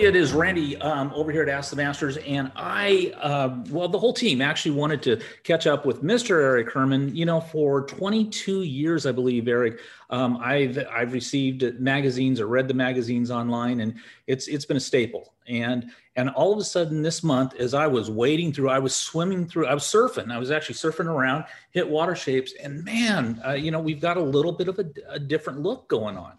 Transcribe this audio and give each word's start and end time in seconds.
It 0.00 0.14
is 0.14 0.32
Randy 0.32 0.76
um, 0.76 1.10
over 1.12 1.32
here 1.32 1.42
at 1.42 1.48
Ask 1.48 1.70
the 1.70 1.76
Masters, 1.76 2.18
and 2.18 2.52
I, 2.54 3.12
uh, 3.16 3.64
well, 3.68 3.88
the 3.88 3.98
whole 3.98 4.12
team 4.12 4.40
actually 4.40 4.70
wanted 4.70 5.02
to 5.02 5.20
catch 5.42 5.66
up 5.66 5.84
with 5.84 6.04
Mr. 6.04 6.40
Eric 6.40 6.70
Herman. 6.70 7.16
You 7.16 7.26
know, 7.26 7.40
for 7.40 7.82
22 7.82 8.62
years, 8.62 9.06
I 9.06 9.12
believe, 9.12 9.48
Eric, 9.48 9.80
um, 10.10 10.38
I've 10.40 10.78
I've 10.88 11.12
received 11.12 11.80
magazines 11.80 12.40
or 12.40 12.46
read 12.46 12.68
the 12.68 12.74
magazines 12.74 13.32
online, 13.32 13.80
and 13.80 13.96
it's 14.28 14.46
it's 14.46 14.64
been 14.64 14.76
a 14.76 14.80
staple. 14.80 15.34
And 15.48 15.90
and 16.14 16.30
all 16.30 16.52
of 16.52 16.60
a 16.60 16.64
sudden, 16.64 17.02
this 17.02 17.24
month, 17.24 17.54
as 17.56 17.74
I 17.74 17.88
was 17.88 18.08
wading 18.08 18.52
through, 18.52 18.70
I 18.70 18.78
was 18.78 18.94
swimming 18.94 19.48
through, 19.48 19.66
I 19.66 19.74
was 19.74 19.82
surfing. 19.82 20.30
I 20.30 20.38
was 20.38 20.52
actually 20.52 20.76
surfing 20.76 21.06
around, 21.06 21.44
hit 21.72 21.88
water 21.88 22.14
shapes, 22.14 22.52
and 22.62 22.84
man, 22.84 23.42
uh, 23.44 23.54
you 23.54 23.72
know, 23.72 23.80
we've 23.80 24.00
got 24.00 24.16
a 24.16 24.22
little 24.22 24.52
bit 24.52 24.68
of 24.68 24.78
a, 24.78 24.86
a 25.08 25.18
different 25.18 25.60
look 25.60 25.88
going 25.88 26.16
on. 26.16 26.34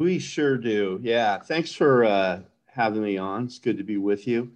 We 0.00 0.18
sure 0.18 0.56
do. 0.56 0.98
Yeah. 1.02 1.38
Thanks 1.40 1.74
for 1.74 2.06
uh, 2.06 2.40
having 2.64 3.02
me 3.02 3.18
on. 3.18 3.44
It's 3.44 3.58
good 3.58 3.76
to 3.76 3.84
be 3.84 3.98
with 3.98 4.26
you. 4.26 4.50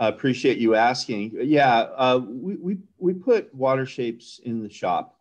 Uh, 0.00 0.12
appreciate 0.14 0.56
you 0.58 0.76
asking. 0.76 1.36
Yeah, 1.42 1.88
uh, 1.96 2.20
we, 2.24 2.54
we, 2.54 2.78
we 2.98 3.12
put 3.12 3.52
water 3.52 3.86
shapes 3.86 4.40
in 4.44 4.62
the 4.62 4.70
shop. 4.70 5.18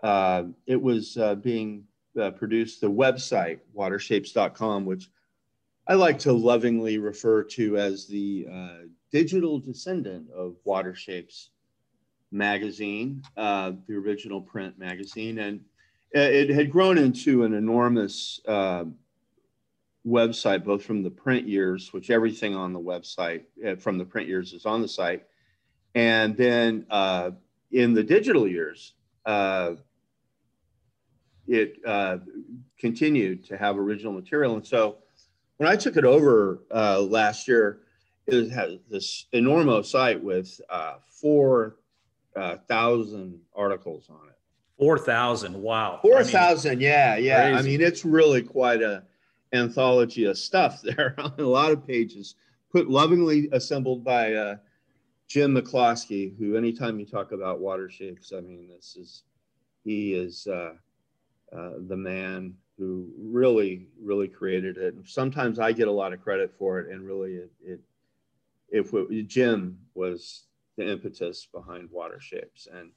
Uh, 0.00 0.44
it 0.66 0.80
was 0.80 1.16
uh, 1.16 1.34
being 1.34 1.82
uh, 2.20 2.30
produced, 2.30 2.80
the 2.80 2.90
website, 2.90 3.58
watershapes.com, 3.76 4.84
which 4.84 5.10
I 5.88 5.94
like 5.94 6.20
to 6.20 6.32
lovingly 6.32 6.98
refer 6.98 7.42
to 7.42 7.78
as 7.78 8.06
the 8.06 8.46
digital 9.10 9.58
descendant 9.58 10.30
of 10.30 10.54
Water 10.62 10.94
Shapes 10.94 11.50
magazine, 12.30 13.22
the 13.34 13.76
original 13.90 14.40
print 14.40 14.78
magazine. 14.78 15.40
And 15.40 15.62
it 16.12 16.50
had 16.50 16.70
grown 16.70 16.98
into 16.98 17.44
an 17.44 17.54
enormous 17.54 18.40
uh, 18.46 18.84
website, 20.06 20.64
both 20.64 20.82
from 20.82 21.02
the 21.02 21.10
print 21.10 21.48
years, 21.48 21.92
which 21.92 22.10
everything 22.10 22.54
on 22.54 22.72
the 22.72 22.80
website 22.80 23.42
uh, 23.66 23.74
from 23.76 23.98
the 23.98 24.04
print 24.04 24.28
years 24.28 24.52
is 24.52 24.66
on 24.66 24.82
the 24.82 24.88
site, 24.88 25.24
and 25.94 26.36
then 26.36 26.84
uh, 26.90 27.30
in 27.72 27.94
the 27.94 28.02
digital 28.02 28.48
years, 28.48 28.94
uh, 29.26 29.74
it 31.46 31.76
uh, 31.86 32.18
continued 32.78 33.44
to 33.46 33.56
have 33.56 33.78
original 33.78 34.12
material. 34.12 34.54
And 34.54 34.66
so 34.66 34.98
when 35.56 35.68
I 35.68 35.76
took 35.76 35.96
it 35.96 36.04
over 36.04 36.62
uh, 36.70 37.00
last 37.00 37.48
year, 37.48 37.80
it 38.26 38.50
had 38.50 38.80
this 38.88 39.26
enormous 39.32 39.90
site 39.90 40.22
with 40.22 40.60
4,000 41.20 43.40
articles 43.54 44.08
on 44.08 44.28
it. 44.28 44.39
Four 44.80 44.98
thousand. 44.98 45.60
Wow. 45.60 46.00
Four 46.00 46.24
thousand. 46.24 46.70
I 46.70 46.74
mean, 46.74 46.84
yeah, 46.84 47.16
yeah. 47.16 47.50
Crazy. 47.50 47.58
I 47.58 47.62
mean, 47.62 47.80
it's 47.82 48.02
really 48.02 48.42
quite 48.42 48.80
a 48.80 49.02
anthology 49.52 50.24
of 50.24 50.38
stuff 50.38 50.80
there 50.82 51.14
on 51.18 51.34
a 51.38 51.42
lot 51.42 51.70
of 51.70 51.86
pages, 51.86 52.34
put 52.72 52.88
lovingly 52.88 53.50
assembled 53.52 54.02
by 54.02 54.32
uh, 54.32 54.56
Jim 55.28 55.54
McCloskey, 55.54 56.36
who 56.38 56.56
anytime 56.56 56.98
you 56.98 57.04
talk 57.04 57.32
about 57.32 57.60
water 57.60 57.90
shapes, 57.90 58.32
I 58.34 58.40
mean, 58.40 58.68
this 58.68 58.96
is 58.96 59.24
he 59.84 60.14
is 60.14 60.46
uh, 60.46 60.72
uh, 61.54 61.72
the 61.86 61.96
man 61.96 62.54
who 62.78 63.06
really, 63.18 63.86
really 64.02 64.28
created 64.28 64.78
it. 64.78 64.94
And 64.94 65.06
sometimes 65.06 65.58
I 65.58 65.72
get 65.72 65.88
a 65.88 65.92
lot 65.92 66.14
of 66.14 66.22
credit 66.22 66.54
for 66.58 66.80
it, 66.80 66.90
and 66.90 67.06
really, 67.06 67.34
it, 67.34 67.50
it 67.62 67.80
if 68.70 68.94
it, 68.94 69.28
Jim 69.28 69.78
was 69.92 70.44
the 70.78 70.90
impetus 70.90 71.46
behind 71.52 71.90
water 71.90 72.18
shapes 72.18 72.66
and 72.72 72.92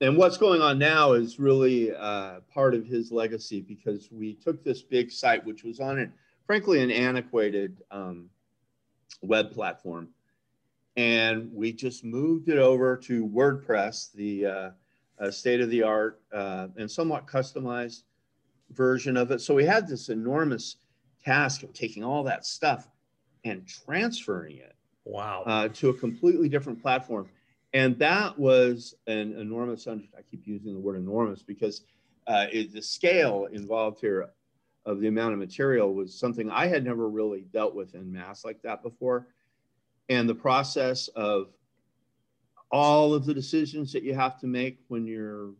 and 0.00 0.16
what's 0.16 0.38
going 0.38 0.62
on 0.62 0.78
now 0.78 1.12
is 1.12 1.38
really 1.38 1.94
uh, 1.94 2.40
part 2.52 2.74
of 2.74 2.86
his 2.86 3.12
legacy 3.12 3.60
because 3.60 4.10
we 4.10 4.34
took 4.34 4.64
this 4.64 4.82
big 4.82 5.10
site, 5.10 5.44
which 5.44 5.62
was 5.62 5.78
on 5.78 5.98
it, 5.98 6.10
frankly, 6.46 6.82
an 6.82 6.90
antiquated 6.90 7.82
um, 7.90 8.30
web 9.22 9.50
platform, 9.52 10.08
and 10.96 11.52
we 11.52 11.72
just 11.72 12.04
moved 12.04 12.48
it 12.48 12.58
over 12.58 12.96
to 12.96 13.26
WordPress, 13.26 14.12
the 14.12 14.46
uh, 14.46 14.70
uh, 15.20 15.30
state 15.30 15.60
of 15.60 15.68
the 15.68 15.82
art 15.82 16.20
uh, 16.32 16.68
and 16.76 16.90
somewhat 16.90 17.26
customized 17.26 18.04
version 18.70 19.16
of 19.16 19.30
it. 19.30 19.40
So 19.40 19.54
we 19.54 19.64
had 19.64 19.86
this 19.86 20.08
enormous 20.08 20.76
task 21.22 21.62
of 21.62 21.74
taking 21.74 22.02
all 22.02 22.22
that 22.24 22.46
stuff 22.46 22.88
and 23.44 23.66
transferring 23.66 24.58
it 24.58 24.74
wow. 25.04 25.42
Uh, 25.44 25.68
to 25.68 25.90
a 25.90 25.94
completely 25.94 26.48
different 26.48 26.80
platform 26.80 27.28
and 27.72 27.98
that 27.98 28.38
was 28.38 28.94
an 29.06 29.34
enormous 29.38 29.86
i 29.86 30.22
keep 30.30 30.46
using 30.46 30.72
the 30.72 30.80
word 30.80 30.96
enormous 30.96 31.42
because 31.42 31.82
uh, 32.26 32.46
it, 32.52 32.72
the 32.72 32.82
scale 32.82 33.48
involved 33.52 34.00
here 34.00 34.28
of 34.86 35.00
the 35.00 35.08
amount 35.08 35.32
of 35.32 35.38
material 35.38 35.94
was 35.94 36.18
something 36.18 36.50
i 36.50 36.66
had 36.66 36.84
never 36.84 37.08
really 37.08 37.46
dealt 37.52 37.74
with 37.74 37.94
in 37.94 38.12
mass 38.12 38.44
like 38.44 38.60
that 38.62 38.82
before. 38.82 39.26
And 40.08 40.28
the 40.28 40.34
process 40.34 41.06
of 41.08 41.50
all 42.72 43.14
of 43.14 43.24
the 43.24 43.34
decisions 43.34 43.92
that 43.92 44.02
you 44.02 44.14
have 44.14 44.40
to 44.40 44.46
make 44.46 44.78
when 44.88 45.06
you're 45.06 45.52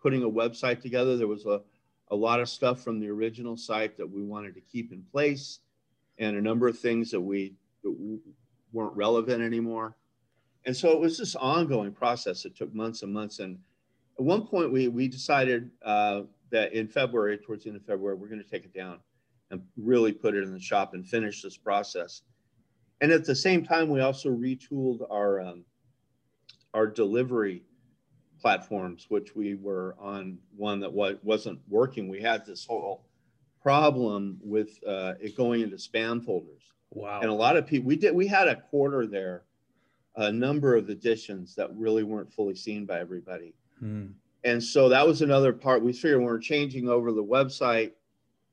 putting 0.00 0.22
a 0.22 0.28
website 0.28 0.82
together 0.82 1.16
there 1.16 1.26
was 1.26 1.46
a, 1.46 1.62
a 2.08 2.16
lot 2.16 2.40
of 2.40 2.48
stuff 2.48 2.82
from 2.82 3.00
the 3.00 3.08
original 3.08 3.56
site 3.56 3.96
that 3.96 4.10
we 4.10 4.22
wanted 4.22 4.54
to 4.54 4.60
keep 4.60 4.92
in 4.92 5.02
place 5.10 5.60
and 6.18 6.36
a 6.36 6.40
number 6.40 6.68
of 6.68 6.78
things 6.78 7.10
that 7.10 7.20
we 7.20 7.54
that 7.82 8.20
weren't 8.72 8.94
relevant 8.96 9.42
anymore 9.42 9.96
and 10.66 10.76
so 10.76 10.90
it 10.90 11.00
was 11.00 11.18
this 11.18 11.36
ongoing 11.36 11.92
process. 11.92 12.44
It 12.44 12.56
took 12.56 12.74
months 12.74 13.02
and 13.02 13.12
months. 13.12 13.38
And 13.38 13.58
at 14.18 14.24
one 14.24 14.46
point, 14.46 14.72
we, 14.72 14.88
we 14.88 15.08
decided 15.08 15.70
uh, 15.84 16.22
that 16.50 16.72
in 16.72 16.88
February, 16.88 17.36
towards 17.38 17.64
the 17.64 17.70
end 17.70 17.76
of 17.76 17.84
February, 17.84 18.16
we're 18.16 18.28
going 18.28 18.42
to 18.42 18.48
take 18.48 18.64
it 18.64 18.72
down 18.72 18.98
and 19.50 19.62
really 19.76 20.12
put 20.12 20.34
it 20.34 20.42
in 20.42 20.52
the 20.52 20.60
shop 20.60 20.94
and 20.94 21.06
finish 21.06 21.42
this 21.42 21.56
process. 21.56 22.22
And 23.00 23.12
at 23.12 23.24
the 23.24 23.34
same 23.34 23.64
time, 23.64 23.90
we 23.90 24.00
also 24.00 24.30
retooled 24.30 25.06
our 25.10 25.40
um, 25.40 25.64
our 26.72 26.86
delivery 26.86 27.62
platforms, 28.40 29.06
which 29.08 29.36
we 29.36 29.54
were 29.54 29.94
on 29.98 30.38
one 30.56 30.80
that 30.80 30.92
wasn't 30.92 31.60
working. 31.68 32.08
We 32.08 32.20
had 32.20 32.46
this 32.46 32.64
whole 32.64 33.04
problem 33.62 34.38
with 34.42 34.78
uh, 34.86 35.14
it 35.20 35.36
going 35.36 35.60
into 35.60 35.76
spam 35.76 36.24
folders. 36.24 36.62
Wow! 36.90 37.20
And 37.20 37.30
a 37.30 37.34
lot 37.34 37.56
of 37.56 37.66
people, 37.66 37.86
we 37.86 37.96
did, 37.96 38.14
we 38.14 38.26
had 38.26 38.48
a 38.48 38.56
quarter 38.56 39.06
there 39.06 39.42
a 40.16 40.30
number 40.30 40.76
of 40.76 40.90
editions 40.90 41.54
that 41.56 41.74
really 41.76 42.02
weren't 42.02 42.32
fully 42.32 42.54
seen 42.54 42.86
by 42.86 43.00
everybody. 43.00 43.54
Hmm. 43.80 44.06
And 44.44 44.62
so 44.62 44.88
that 44.88 45.06
was 45.06 45.22
another 45.22 45.52
part. 45.52 45.82
We 45.82 45.92
figured 45.92 46.18
when 46.18 46.26
we're 46.26 46.38
changing 46.38 46.88
over 46.88 47.12
the 47.12 47.24
website 47.24 47.92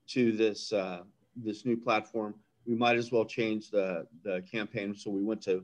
to 0.08 0.32
this 0.32 0.74
uh, 0.74 1.02
this 1.36 1.66
new 1.66 1.78
platform, 1.78 2.36
we 2.66 2.76
might 2.76 2.98
as 2.98 3.12
well 3.12 3.26
change 3.26 3.70
the 3.70 4.08
the 4.24 4.44
campaign. 4.50 4.96
So 4.96 5.12
we 5.12 5.24
went 5.24 5.42
to 5.44 5.64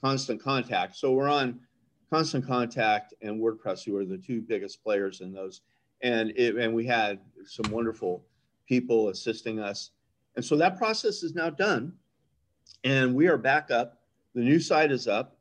Constant 0.00 0.42
Contact. 0.42 0.96
So 0.96 1.12
we're 1.12 1.28
on 1.28 1.60
Constant 2.10 2.46
Contact 2.46 3.14
and 3.22 3.40
WordPress, 3.40 3.84
who 3.84 3.96
are 3.96 4.04
the 4.04 4.18
two 4.18 4.40
biggest 4.40 4.82
players 4.82 5.20
in 5.20 5.32
those. 5.32 5.62
And 6.02 6.32
it, 6.36 6.56
and 6.56 6.74
we 6.74 6.86
had 6.86 7.20
some 7.44 7.70
wonderful 7.72 8.24
people 8.68 9.08
assisting 9.08 9.58
us. 9.58 9.90
And 10.36 10.44
so 10.44 10.56
that 10.56 10.76
process 10.76 11.22
is 11.22 11.34
now 11.34 11.50
done, 11.50 11.94
and 12.84 13.14
we 13.14 13.26
are 13.26 13.38
back 13.38 13.70
up 13.70 13.95
the 14.36 14.42
new 14.42 14.60
site 14.60 14.92
is 14.92 15.08
up. 15.08 15.38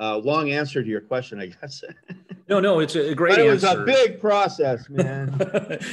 Uh, 0.00 0.18
long 0.18 0.50
answer 0.50 0.82
to 0.82 0.88
your 0.88 1.02
question, 1.02 1.38
I 1.38 1.46
guess. 1.46 1.84
no, 2.48 2.58
no, 2.58 2.80
it's 2.80 2.96
a 2.96 3.14
great. 3.14 3.36
But 3.36 3.46
it 3.46 3.48
was 3.48 3.62
a 3.62 3.84
big 3.84 4.18
process, 4.18 4.88
man. 4.90 5.36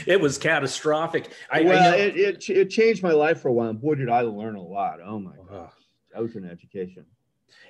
it 0.07 0.19
was 0.19 0.39
catastrophic. 0.39 1.33
I, 1.51 1.61
well, 1.61 1.93
I 1.93 1.97
it, 1.97 2.17
it, 2.17 2.49
it 2.49 2.69
changed 2.71 3.03
my 3.03 3.11
life 3.11 3.41
for 3.41 3.49
a 3.49 3.53
while. 3.53 3.73
Boy, 3.73 3.95
did 3.95 4.09
I 4.09 4.21
learn 4.21 4.55
a 4.55 4.61
lot. 4.61 4.99
Oh 5.05 5.19
my 5.19 5.35
gosh, 5.47 5.73
that 6.13 6.23
was 6.23 6.35
an 6.35 6.49
education. 6.49 7.05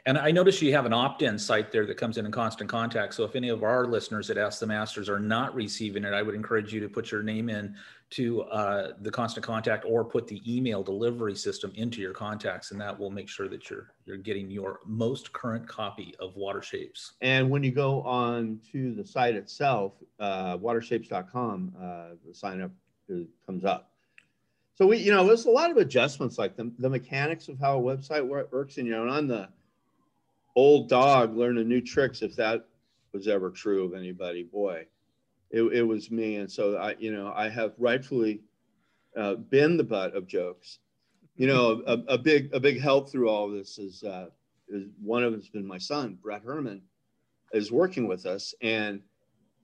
And 0.05 0.17
I 0.17 0.31
notice 0.31 0.61
you 0.61 0.73
have 0.73 0.85
an 0.85 0.93
opt-in 0.93 1.37
site 1.37 1.71
there 1.71 1.85
that 1.85 1.97
comes 1.97 2.17
in 2.17 2.25
in 2.25 2.31
constant 2.31 2.69
contact. 2.69 3.13
So 3.13 3.23
if 3.23 3.35
any 3.35 3.49
of 3.49 3.63
our 3.63 3.85
listeners 3.85 4.27
that 4.27 4.37
Ask 4.37 4.59
the 4.59 4.67
Masters 4.67 5.09
are 5.09 5.19
not 5.19 5.53
receiving 5.53 6.03
it, 6.03 6.13
I 6.13 6.21
would 6.21 6.33
encourage 6.33 6.73
you 6.73 6.79
to 6.79 6.89
put 6.89 7.11
your 7.11 7.21
name 7.21 7.49
in 7.49 7.75
to 8.11 8.41
uh, 8.43 8.93
the 9.01 9.11
constant 9.11 9.45
contact 9.45 9.85
or 9.87 10.03
put 10.03 10.27
the 10.27 10.41
email 10.45 10.83
delivery 10.83 11.35
system 11.35 11.71
into 11.75 12.01
your 12.01 12.13
contacts, 12.13 12.71
and 12.71 12.81
that 12.81 12.97
will 12.97 13.11
make 13.11 13.29
sure 13.29 13.47
that 13.47 13.69
you're 13.69 13.93
you're 14.05 14.17
getting 14.17 14.49
your 14.51 14.79
most 14.85 15.31
current 15.31 15.67
copy 15.67 16.13
of 16.19 16.35
Water 16.35 16.61
Shapes. 16.61 17.13
And 17.21 17.49
when 17.49 17.63
you 17.63 17.71
go 17.71 18.01
on 18.01 18.59
to 18.71 18.93
the 18.93 19.05
site 19.05 19.35
itself, 19.35 19.93
uh, 20.19 20.57
watershapes.com, 20.57 21.73
uh, 21.79 22.15
the 22.27 22.33
sign 22.33 22.61
up 22.61 22.71
comes 23.45 23.65
up. 23.65 23.91
So 24.75 24.87
we, 24.87 24.97
you 24.97 25.11
know, 25.11 25.25
there's 25.27 25.45
a 25.45 25.51
lot 25.51 25.69
of 25.69 25.77
adjustments 25.77 26.37
like 26.37 26.55
the, 26.55 26.71
the 26.79 26.89
mechanics 26.89 27.49
of 27.49 27.59
how 27.59 27.77
a 27.77 27.81
website 27.81 28.25
works, 28.25 28.77
and 28.77 28.87
you 28.87 28.93
know, 28.93 29.07
on 29.07 29.27
the 29.27 29.47
old 30.56 30.89
dog 30.89 31.36
learning 31.36 31.68
new 31.68 31.81
tricks 31.81 32.21
if 32.21 32.36
that 32.36 32.65
was 33.13 33.27
ever 33.27 33.50
true 33.50 33.86
of 33.86 33.94
anybody 33.94 34.44
boy. 34.44 34.86
It, 35.50 35.63
it 35.63 35.83
was 35.83 36.09
me 36.12 36.38
and 36.38 36.50
so 36.50 36.77
i 36.77 36.95
you 36.98 37.12
know 37.12 37.33
i 37.36 37.50
have 37.50 37.74
rightfully 37.77 38.42
uh, 39.18 39.36
been 39.36 39.75
the 39.75 39.83
butt 39.83 40.15
of 40.15 40.25
jokes. 40.25 40.80
You 41.36 41.48
know 41.48 41.83
a, 41.86 41.94
a 42.07 42.18
big 42.18 42.53
a 42.53 42.59
big 42.59 42.80
help 42.80 43.09
through 43.09 43.30
all 43.30 43.50
this 43.50 43.77
is 43.77 44.03
uh, 44.03 44.27
is 44.69 44.88
one 45.01 45.24
of 45.24 45.31
them's 45.31 45.50
been 45.50 45.65
my 45.65 45.77
son 45.77 46.18
brett 46.21 46.44
herman 46.44 46.81
is 47.53 47.71
working 47.71 48.07
with 48.07 48.25
us 48.25 48.53
and 48.62 49.01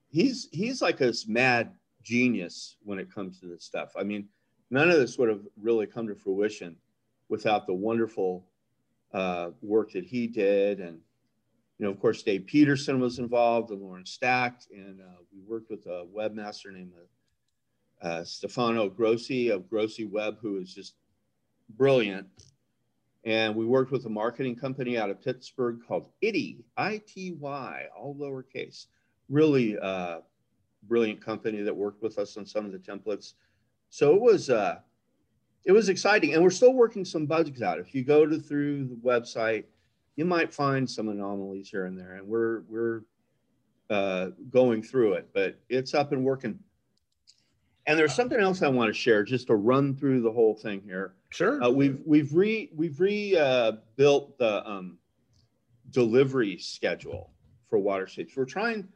he's 0.10 0.50
he's 0.52 0.82
like 0.82 1.02
a 1.02 1.14
mad 1.28 1.72
genius 2.04 2.78
when 2.84 3.00
it 3.00 3.14
comes 3.14 3.40
to 3.40 3.48
this 3.48 3.64
stuff. 3.64 3.92
I 3.98 4.04
mean 4.04 4.28
none 4.70 4.90
of 4.90 4.98
this 4.98 5.18
would 5.18 5.30
have 5.30 5.42
really 5.62 5.86
come 5.86 6.08
to 6.08 6.16
fruition 6.16 6.76
without 7.30 7.68
the 7.68 7.74
wonderful 7.74 8.46
uh, 9.14 9.50
work 9.62 9.92
that 9.94 10.06
he 10.06 10.28
did. 10.28 10.80
And, 10.80 11.00
you 11.78 11.86
know, 11.86 11.92
of 11.92 12.00
course, 12.00 12.24
Dave 12.24 12.46
Peterson 12.46 13.00
was 13.00 13.20
involved 13.20 13.72
and 13.72 13.82
Lauren 13.82 14.06
Stack. 14.06 14.62
And 14.72 15.02
uh, 15.02 15.22
we 15.34 15.40
worked 15.48 15.70
with 15.70 15.86
a 15.86 16.06
webmaster 16.16 16.74
named 16.74 16.92
uh, 18.02 18.24
Stefano 18.24 18.90
Grossi 18.90 19.50
of 19.50 19.70
Grossi 19.70 20.06
Web, 20.06 20.38
who 20.42 20.58
is 20.58 20.74
just 20.74 20.96
brilliant. 21.78 22.28
And 23.26 23.56
we 23.56 23.66
worked 23.66 23.92
with 23.92 24.06
a 24.06 24.10
marketing 24.10 24.56
company 24.56 24.98
out 24.98 25.10
of 25.10 25.22
Pittsburgh 25.22 25.80
called 25.86 26.10
ITY, 26.22 26.64
I 26.78 27.02
T 27.06 27.34
Y, 27.34 27.86
all 27.98 28.16
lowercase. 28.16 28.86
Really 29.30 29.78
uh, 29.78 30.20
brilliant 30.84 31.20
company 31.20 31.62
that 31.62 31.76
worked 31.76 32.02
with 32.02 32.18
us 32.20 32.38
on 32.38 32.46
some 32.46 32.66
of 32.66 32.72
the 32.72 32.78
templates. 32.78 33.34
So 33.90 34.16
it 34.16 34.22
was 34.22 34.50
uh, 34.50 34.80
it 35.68 35.74
was 35.74 35.90
exciting, 35.90 36.34
and 36.34 36.42
we're 36.42 36.50
still 36.50 36.74
working 36.74 37.04
some 37.04 37.26
bugs 37.26 37.62
out. 37.62 37.78
If 37.78 37.94
you 37.94 38.02
go 38.06 38.26
to 38.26 38.40
through 38.40 38.86
the 38.86 38.96
website, 38.96 39.66
you 40.16 40.24
might 40.24 40.54
find 40.54 40.90
some 40.90 41.10
anomalies 41.10 41.70
here 41.70 41.86
and 41.86 42.00
there, 42.00 42.16
and 42.16 42.26
we're 42.26 42.62
we're 42.70 43.02
uh, 43.90 44.30
going 44.50 44.82
through 44.82 45.14
it, 45.14 45.28
but 45.34 45.60
it's 45.68 45.94
up 45.94 46.14
and 46.14 46.24
working. 46.24 46.58
And 47.86 48.00
there's 48.00 48.16
something 48.16 48.40
else 48.40 48.62
I 48.62 48.70
want 48.70 48.90
to 48.90 48.94
share, 48.94 49.24
just 49.24 49.48
to 49.48 49.56
run 49.56 49.94
through 49.94 50.22
the 50.22 50.32
whole 50.32 50.56
thing 50.56 50.82
here. 50.86 51.16
Sure. 51.30 51.62
Uh, 51.62 51.70
we've 51.70 52.00
we've 52.06 52.34
re 52.34 52.70
we've 52.74 53.00
re 53.02 53.36
uh, 53.36 53.74
built 53.98 54.38
the 54.38 54.66
um, 54.66 54.98
delivery 55.90 56.58
schedule 56.58 57.34
for 57.70 57.78
Watershapes. 57.78 58.38
We're 58.38 58.46
trying 58.46 58.88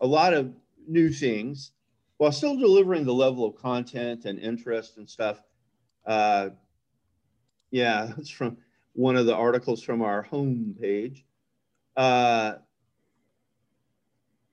a 0.00 0.06
lot 0.06 0.34
of 0.34 0.52
new 0.88 1.08
things 1.08 1.70
while 2.16 2.32
still 2.32 2.56
delivering 2.56 3.04
the 3.04 3.14
level 3.14 3.44
of 3.44 3.54
content 3.54 4.24
and 4.24 4.40
interest 4.40 4.96
and 4.96 5.08
stuff. 5.08 5.40
Uh, 6.06 6.50
yeah, 7.70 8.12
it's 8.18 8.30
from 8.30 8.56
one 8.92 9.16
of 9.16 9.26
the 9.26 9.34
articles 9.34 9.82
from 9.82 10.02
our 10.02 10.22
home 10.22 10.74
page. 10.80 11.24
Uh, 11.96 12.54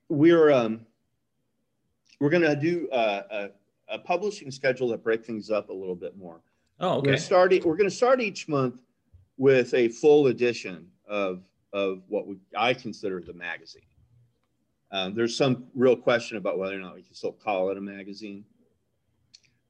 we're 0.08 0.50
um, 0.50 0.80
we're 2.20 2.30
going 2.30 2.42
to 2.42 2.56
do 2.56 2.88
a, 2.92 2.96
a, 2.98 3.48
a, 3.88 3.98
publishing 3.98 4.50
schedule 4.50 4.88
that 4.88 5.02
break 5.02 5.24
things 5.24 5.50
up 5.50 5.68
a 5.68 5.72
little 5.72 5.94
bit 5.94 6.16
more. 6.16 6.40
Oh, 6.80 6.98
okay. 6.98 7.10
We're 7.64 7.76
going 7.76 7.88
to 7.88 7.94
start 7.94 8.20
each 8.20 8.48
month 8.48 8.80
with 9.36 9.74
a 9.74 9.88
full 9.88 10.28
edition 10.28 10.86
of 11.08 11.44
of 11.72 12.02
what 12.08 12.26
we, 12.26 12.36
I 12.56 12.72
consider 12.72 13.20
the 13.20 13.34
magazine. 13.34 13.82
Um, 14.92 15.14
there's 15.14 15.36
some 15.36 15.64
real 15.74 15.96
question 15.96 16.36
about 16.36 16.56
whether 16.58 16.76
or 16.76 16.78
not 16.78 16.94
we 16.94 17.02
can 17.02 17.14
still 17.14 17.32
call 17.32 17.70
it 17.70 17.76
a 17.76 17.80
magazine. 17.80 18.44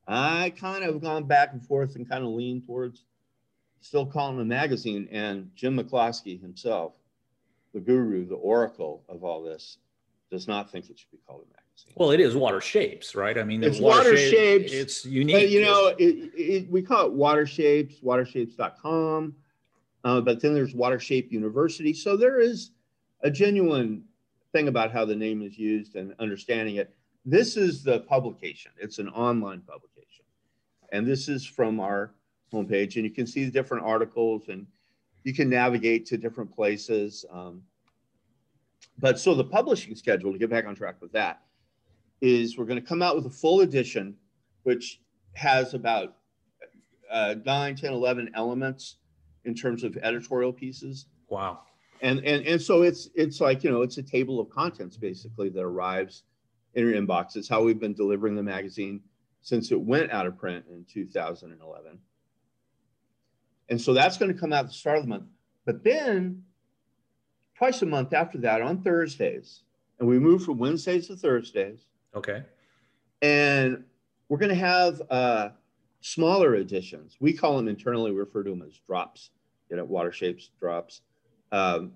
I 0.06 0.52
kind 0.58 0.84
of 0.84 1.00
gone 1.00 1.24
back 1.24 1.52
and 1.52 1.64
forth 1.64 1.96
and 1.96 2.08
kind 2.08 2.24
of 2.24 2.30
lean 2.30 2.62
towards 2.62 3.04
still 3.80 4.06
calling 4.06 4.38
the 4.38 4.44
magazine. 4.44 5.08
And 5.10 5.50
Jim 5.54 5.78
McCloskey 5.78 6.40
himself, 6.40 6.94
the 7.72 7.80
guru, 7.80 8.26
the 8.26 8.34
oracle 8.34 9.02
of 9.08 9.24
all 9.24 9.42
this, 9.42 9.78
does 10.30 10.48
not 10.48 10.70
think 10.70 10.90
it 10.90 10.98
should 10.98 11.10
be 11.10 11.18
called 11.26 11.42
a 11.42 11.48
magazine. 11.48 11.92
Well, 11.96 12.10
it 12.10 12.20
is 12.20 12.34
water 12.34 12.60
shapes, 12.60 13.14
right? 13.14 13.36
I 13.38 13.44
mean, 13.44 13.62
it's 13.62 13.78
water, 13.78 14.10
water 14.10 14.16
shapes. 14.16 14.72
It's 14.72 15.04
unique. 15.04 15.50
you 15.50 15.62
know, 15.62 15.94
it, 15.98 16.32
it, 16.34 16.70
we 16.70 16.82
call 16.82 17.06
it 17.06 17.12
water 17.12 17.46
shapes, 17.46 17.96
watershapes.com. 18.00 19.34
Uh, 20.04 20.20
but 20.20 20.40
then 20.40 20.54
there's 20.54 20.74
Water 20.74 21.00
Shape 21.00 21.32
University. 21.32 21.94
So 21.94 22.16
there 22.16 22.38
is 22.38 22.72
a 23.22 23.30
genuine 23.30 24.04
thing 24.52 24.68
about 24.68 24.92
how 24.92 25.04
the 25.04 25.16
name 25.16 25.42
is 25.42 25.58
used 25.58 25.96
and 25.96 26.14
understanding 26.18 26.76
it. 26.76 26.94
This 27.24 27.56
is 27.56 27.82
the 27.82 28.00
publication. 28.00 28.70
It's 28.78 28.98
an 28.98 29.08
online 29.08 29.62
publication. 29.62 29.93
And 30.94 31.06
this 31.06 31.28
is 31.28 31.44
from 31.44 31.80
our 31.80 32.14
homepage. 32.52 32.94
And 32.94 33.04
you 33.04 33.10
can 33.10 33.26
see 33.26 33.44
the 33.44 33.50
different 33.50 33.84
articles 33.84 34.48
and 34.48 34.66
you 35.24 35.34
can 35.34 35.50
navigate 35.50 36.06
to 36.06 36.16
different 36.16 36.54
places. 36.54 37.24
Um, 37.32 37.62
but 38.98 39.18
so 39.18 39.34
the 39.34 39.44
publishing 39.44 39.96
schedule, 39.96 40.32
to 40.32 40.38
get 40.38 40.50
back 40.50 40.66
on 40.66 40.76
track 40.76 40.96
with 41.00 41.10
that, 41.12 41.42
is 42.20 42.56
we're 42.56 42.64
going 42.64 42.80
to 42.80 42.86
come 42.86 43.02
out 43.02 43.16
with 43.16 43.26
a 43.26 43.30
full 43.30 43.62
edition, 43.62 44.14
which 44.62 45.00
has 45.32 45.74
about 45.74 46.14
uh, 47.10 47.34
9, 47.44 47.74
10, 47.74 47.92
11 47.92 48.30
elements 48.34 48.98
in 49.44 49.54
terms 49.54 49.82
of 49.82 49.96
editorial 49.96 50.52
pieces. 50.52 51.06
Wow 51.28 51.60
and 52.00 52.18
and 52.24 52.44
and 52.46 52.60
so 52.60 52.82
it's 52.82 53.08
it's 53.14 53.40
like 53.40 53.62
you 53.62 53.70
know 53.70 53.82
it's 53.82 53.98
a 53.98 54.02
table 54.02 54.40
of 54.40 54.50
contents 54.50 54.96
basically 54.96 55.48
that 55.48 55.62
arrives 55.62 56.24
in 56.74 56.84
your 56.84 57.00
inbox. 57.00 57.36
It's 57.36 57.48
how 57.48 57.62
we've 57.62 57.78
been 57.78 57.94
delivering 57.94 58.34
the 58.34 58.42
magazine 58.42 59.00
since 59.44 59.70
it 59.70 59.80
went 59.80 60.10
out 60.10 60.26
of 60.26 60.38
print 60.38 60.64
in 60.70 60.84
2011. 60.90 61.98
And 63.68 63.80
so 63.80 63.92
that's 63.92 64.16
going 64.16 64.32
to 64.32 64.38
come 64.38 64.54
out 64.54 64.64
at 64.64 64.68
the 64.68 64.72
start 64.72 64.96
of 64.96 65.04
the 65.04 65.10
month. 65.10 65.26
But 65.66 65.84
then 65.84 66.42
twice 67.54 67.82
a 67.82 67.86
month 67.86 68.14
after 68.14 68.38
that 68.38 68.62
on 68.62 68.82
Thursdays, 68.82 69.62
and 70.00 70.08
we 70.08 70.18
move 70.18 70.42
from 70.44 70.58
Wednesdays 70.58 71.08
to 71.08 71.16
Thursdays. 71.16 71.86
Okay. 72.14 72.42
And 73.20 73.84
we're 74.30 74.38
going 74.38 74.48
to 74.48 74.54
have 74.54 75.02
uh, 75.10 75.50
smaller 76.00 76.54
editions. 76.56 77.18
We 77.20 77.34
call 77.34 77.58
them 77.58 77.68
internally, 77.68 78.12
we 78.12 78.18
refer 78.18 78.42
to 78.44 78.50
them 78.50 78.62
as 78.62 78.80
drops, 78.86 79.30
you 79.70 79.76
know, 79.76 79.84
water 79.84 80.10
shapes 80.10 80.50
drops. 80.58 81.02
Um, 81.52 81.92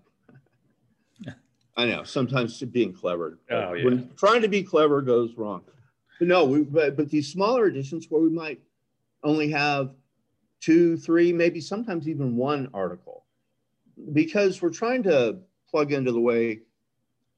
I 1.78 1.86
know 1.86 2.02
sometimes 2.04 2.60
being 2.60 2.92
clever. 2.92 3.38
Oh, 3.50 3.72
yeah. 3.72 3.84
When 3.86 4.10
trying 4.16 4.42
to 4.42 4.48
be 4.48 4.62
clever 4.62 5.00
goes 5.00 5.34
wrong. 5.38 5.62
No, 6.20 6.44
we, 6.44 6.62
but, 6.62 6.96
but 6.96 7.08
these 7.08 7.30
smaller 7.30 7.66
editions 7.66 8.06
where 8.08 8.20
we 8.20 8.30
might 8.30 8.60
only 9.22 9.50
have 9.50 9.94
two, 10.60 10.96
three, 10.96 11.32
maybe 11.32 11.60
sometimes 11.60 12.08
even 12.08 12.36
one 12.36 12.68
article, 12.74 13.24
because 14.12 14.60
we're 14.60 14.70
trying 14.70 15.02
to 15.04 15.38
plug 15.70 15.92
into 15.92 16.12
the 16.12 16.20
way 16.20 16.60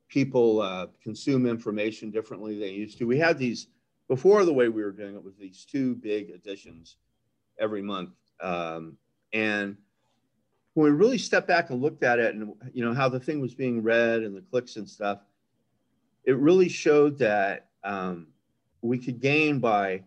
people 0.08 0.60
uh, 0.62 0.86
consume 1.02 1.46
information 1.46 2.10
differently 2.10 2.52
than 2.52 2.62
they 2.62 2.70
used 2.70 2.98
to. 2.98 3.06
We 3.06 3.18
had 3.18 3.38
these 3.38 3.68
before 4.08 4.44
the 4.44 4.52
way 4.52 4.68
we 4.68 4.82
were 4.82 4.90
doing 4.90 5.14
it 5.14 5.22
was 5.22 5.36
these 5.36 5.64
two 5.70 5.94
big 5.94 6.30
editions 6.30 6.96
every 7.58 7.82
month, 7.82 8.10
um, 8.40 8.96
and 9.32 9.76
when 10.74 10.84
we 10.84 10.96
really 10.96 11.18
stepped 11.18 11.46
back 11.46 11.70
and 11.70 11.82
looked 11.82 12.02
at 12.02 12.18
it 12.18 12.34
and 12.34 12.52
you 12.72 12.84
know 12.84 12.94
how 12.94 13.08
the 13.08 13.20
thing 13.20 13.40
was 13.40 13.54
being 13.54 13.82
read 13.82 14.22
and 14.22 14.34
the 14.34 14.40
clicks 14.40 14.76
and 14.76 14.88
stuff 14.88 15.20
it 16.24 16.36
really 16.36 16.68
showed 16.68 17.18
that 17.18 17.68
um, 17.84 18.26
we 18.82 18.98
could 18.98 19.20
gain 19.20 19.58
by 19.58 20.02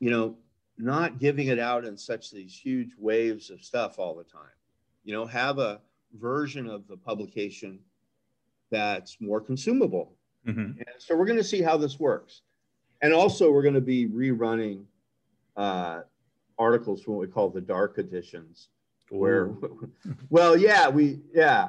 you 0.00 0.10
know 0.10 0.36
not 0.76 1.18
giving 1.18 1.48
it 1.48 1.58
out 1.58 1.84
in 1.84 1.96
such 1.96 2.30
these 2.30 2.54
huge 2.54 2.92
waves 2.96 3.50
of 3.50 3.62
stuff 3.64 3.98
all 3.98 4.14
the 4.14 4.24
time. 4.24 4.56
You 5.04 5.14
know 5.14 5.26
have 5.26 5.58
a 5.58 5.80
version 6.18 6.68
of 6.68 6.86
the 6.88 6.96
publication 6.96 7.80
that's 8.70 9.20
more 9.20 9.40
consumable. 9.40 10.14
Mm-hmm. 10.46 10.60
and 10.60 10.86
so 10.98 11.16
we're 11.16 11.26
going 11.26 11.38
to 11.38 11.44
see 11.44 11.60
how 11.60 11.76
this 11.76 11.98
works. 11.98 12.42
And 13.02 13.12
also 13.12 13.50
we're 13.50 13.62
going 13.62 13.74
to 13.74 13.80
be 13.80 14.06
rerunning 14.06 14.84
uh, 15.56 16.02
articles 16.58 17.02
from 17.02 17.14
what 17.14 17.20
we 17.20 17.26
call 17.26 17.50
the 17.50 17.60
dark 17.60 17.98
editions 17.98 18.68
where 19.10 19.50
well 20.30 20.56
yeah 20.56 20.88
we 20.88 21.20
yeah. 21.34 21.68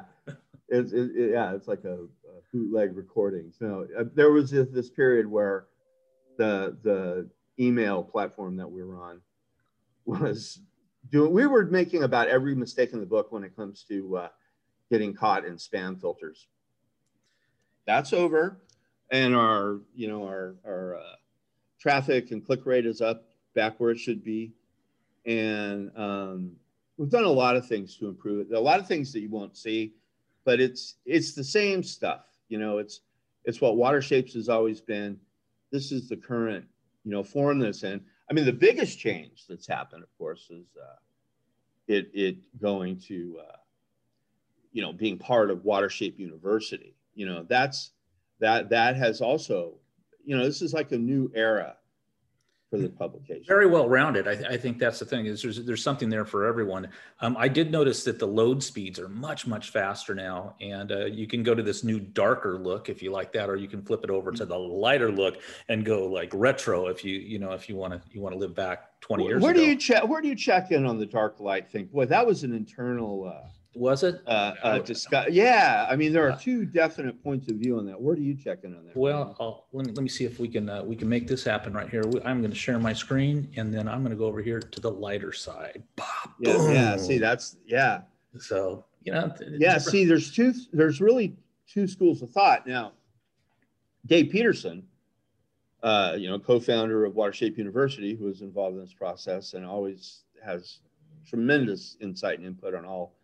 It's 0.68 0.92
it, 0.92 1.10
yeah 1.32 1.52
it's 1.54 1.68
like 1.68 1.84
a 1.84 2.06
bootleg 2.52 2.96
recordings. 2.96 3.56
so 3.58 3.86
uh, 3.98 4.04
there 4.14 4.30
was 4.30 4.50
this, 4.50 4.68
this 4.70 4.90
period 4.90 5.26
where 5.26 5.66
the 6.38 6.76
the 6.82 7.28
email 7.58 8.02
platform 8.02 8.56
that 8.56 8.70
we 8.70 8.82
were 8.82 9.00
on 9.00 9.20
was 10.04 10.60
doing 11.10 11.32
we 11.32 11.46
were 11.46 11.64
making 11.66 12.02
about 12.02 12.28
every 12.28 12.54
mistake 12.54 12.92
in 12.92 13.00
the 13.00 13.06
book 13.06 13.30
when 13.32 13.44
it 13.44 13.54
comes 13.54 13.84
to 13.88 14.16
uh, 14.16 14.28
getting 14.90 15.14
caught 15.14 15.44
in 15.44 15.54
spam 15.56 16.00
filters 16.00 16.48
that's 17.86 18.12
over 18.12 18.60
and 19.10 19.34
our 19.34 19.80
you 19.94 20.08
know 20.08 20.24
our 20.24 20.56
our 20.66 20.96
uh, 20.96 21.16
traffic 21.78 22.30
and 22.30 22.44
click 22.44 22.64
rate 22.66 22.86
is 22.86 23.00
up 23.00 23.24
back 23.54 23.78
where 23.78 23.90
it 23.90 23.98
should 23.98 24.24
be 24.24 24.52
and 25.26 25.90
um, 25.96 26.52
we've 26.96 27.10
done 27.10 27.24
a 27.24 27.28
lot 27.28 27.56
of 27.56 27.66
things 27.66 27.96
to 27.96 28.08
improve 28.08 28.50
it. 28.50 28.54
a 28.54 28.60
lot 28.60 28.80
of 28.80 28.86
things 28.86 29.12
that 29.12 29.20
you 29.20 29.30
won't 29.30 29.56
see, 29.56 29.94
but 30.44 30.60
it's 30.60 30.96
it's 31.04 31.34
the 31.34 31.44
same 31.44 31.82
stuff. 31.82 32.26
You 32.50 32.58
know, 32.58 32.78
it's 32.78 33.00
it's 33.44 33.60
what 33.60 33.76
Water 33.76 34.02
Shapes 34.02 34.34
has 34.34 34.50
always 34.50 34.82
been. 34.82 35.18
This 35.72 35.92
is 35.92 36.08
the 36.08 36.16
current 36.16 36.66
you 37.04 37.12
know 37.12 37.22
form 37.22 37.60
that's 37.60 37.82
in. 37.84 38.02
I 38.28 38.34
mean, 38.34 38.44
the 38.44 38.52
biggest 38.52 38.98
change 38.98 39.46
that's 39.48 39.66
happened, 39.66 40.02
of 40.02 40.18
course, 40.18 40.50
is 40.50 40.66
uh, 40.76 40.96
it 41.88 42.10
it 42.12 42.36
going 42.60 43.00
to 43.08 43.38
uh, 43.40 43.56
you 44.72 44.82
know 44.82 44.92
being 44.92 45.16
part 45.16 45.50
of 45.50 45.60
Watershape 45.60 46.18
University. 46.18 46.94
You 47.14 47.26
know, 47.26 47.46
that's 47.48 47.92
that 48.40 48.68
that 48.70 48.96
has 48.96 49.20
also 49.20 49.74
you 50.24 50.36
know 50.36 50.44
this 50.44 50.60
is 50.60 50.74
like 50.74 50.92
a 50.92 50.98
new 50.98 51.30
era 51.34 51.76
for 52.70 52.78
the 52.78 52.88
publication. 52.88 53.44
Very 53.46 53.66
well 53.66 53.88
rounded. 53.88 54.28
I, 54.28 54.36
th- 54.36 54.46
I, 54.48 54.56
think 54.56 54.78
that's 54.78 55.00
the 55.00 55.04
thing 55.04 55.26
is 55.26 55.42
there's 55.42 55.64
there's 55.64 55.82
something 55.82 56.08
there 56.08 56.24
for 56.24 56.46
everyone. 56.46 56.88
Um, 57.20 57.36
I 57.36 57.48
did 57.48 57.72
notice 57.72 58.04
that 58.04 58.20
the 58.20 58.26
load 58.26 58.62
speeds 58.62 59.00
are 59.00 59.08
much 59.08 59.46
much 59.46 59.70
faster 59.70 60.14
now, 60.14 60.54
and 60.60 60.92
uh, 60.92 61.06
you 61.06 61.26
can 61.26 61.42
go 61.42 61.52
to 61.52 61.64
this 61.64 61.82
new 61.82 61.98
darker 61.98 62.58
look 62.58 62.88
if 62.88 63.02
you 63.02 63.10
like 63.10 63.32
that, 63.32 63.50
or 63.50 63.56
you 63.56 63.66
can 63.66 63.82
flip 63.82 64.04
it 64.04 64.10
over 64.10 64.30
to 64.30 64.46
the 64.46 64.56
lighter 64.56 65.10
look 65.10 65.38
and 65.68 65.84
go 65.84 66.06
like 66.06 66.30
retro 66.32 66.86
if 66.86 67.04
you 67.04 67.18
you 67.18 67.40
know 67.40 67.52
if 67.52 67.68
you 67.68 67.74
want 67.74 67.92
to 67.92 68.00
you 68.12 68.20
want 68.20 68.34
to 68.34 68.38
live 68.38 68.54
back 68.54 69.00
20 69.00 69.24
years. 69.24 69.42
Where 69.42 69.50
ago. 69.50 69.60
do 69.60 69.66
you 69.66 69.76
check? 69.76 70.06
Where 70.06 70.22
do 70.22 70.28
you 70.28 70.36
check 70.36 70.70
in 70.70 70.86
on 70.86 70.96
the 70.96 71.06
dark 71.06 71.40
light 71.40 71.68
thing? 71.70 71.86
Boy, 71.86 72.06
that 72.06 72.24
was 72.24 72.44
an 72.44 72.54
internal. 72.54 73.32
Uh, 73.34 73.48
was 73.74 74.02
it? 74.02 74.20
Uh, 74.26 74.54
uh, 74.62 74.78
discuss. 74.80 75.28
Yeah, 75.30 75.86
I 75.88 75.94
mean, 75.94 76.12
there 76.12 76.28
are 76.28 76.36
two 76.36 76.64
definite 76.64 77.22
points 77.22 77.48
of 77.48 77.56
view 77.56 77.78
on 77.78 77.86
that. 77.86 78.00
Where 78.00 78.16
do 78.16 78.22
you 78.22 78.34
check 78.34 78.64
in 78.64 78.76
on 78.76 78.84
that? 78.86 78.96
Well, 78.96 79.36
I'll, 79.38 79.66
let 79.72 79.86
me 79.86 79.92
let 79.92 80.02
me 80.02 80.08
see 80.08 80.24
if 80.24 80.40
we 80.40 80.48
can 80.48 80.68
uh, 80.68 80.82
we 80.82 80.96
can 80.96 81.08
make 81.08 81.28
this 81.28 81.44
happen 81.44 81.72
right 81.72 81.88
here. 81.88 82.02
I'm 82.24 82.40
going 82.40 82.50
to 82.50 82.56
share 82.56 82.78
my 82.78 82.92
screen, 82.92 83.48
and 83.56 83.72
then 83.72 83.88
I'm 83.88 84.00
going 84.00 84.10
to 84.10 84.16
go 84.16 84.26
over 84.26 84.42
here 84.42 84.60
to 84.60 84.80
the 84.80 84.90
lighter 84.90 85.32
side. 85.32 85.82
Yeah, 86.40 86.72
yeah. 86.72 86.96
See, 86.96 87.18
that's 87.18 87.56
yeah. 87.64 88.02
So 88.38 88.84
you 89.04 89.12
know. 89.12 89.32
Yeah. 89.40 89.78
See, 89.78 90.04
there's 90.04 90.32
two. 90.32 90.52
There's 90.72 91.00
really 91.00 91.36
two 91.68 91.86
schools 91.86 92.22
of 92.22 92.30
thought 92.30 92.66
now. 92.66 92.92
Dave 94.06 94.30
Peterson, 94.30 94.82
uh, 95.82 96.16
you 96.18 96.28
know, 96.28 96.38
co-founder 96.38 97.04
of 97.04 97.12
Watershape 97.14 97.56
University, 97.56 98.16
who 98.16 98.24
was 98.24 98.40
involved 98.40 98.76
in 98.76 98.82
this 98.82 98.94
process 98.94 99.54
and 99.54 99.64
always 99.64 100.24
has 100.44 100.80
tremendous 101.28 101.96
insight 102.00 102.38
and 102.38 102.46
input 102.46 102.74
on 102.74 102.84
all 102.84 103.14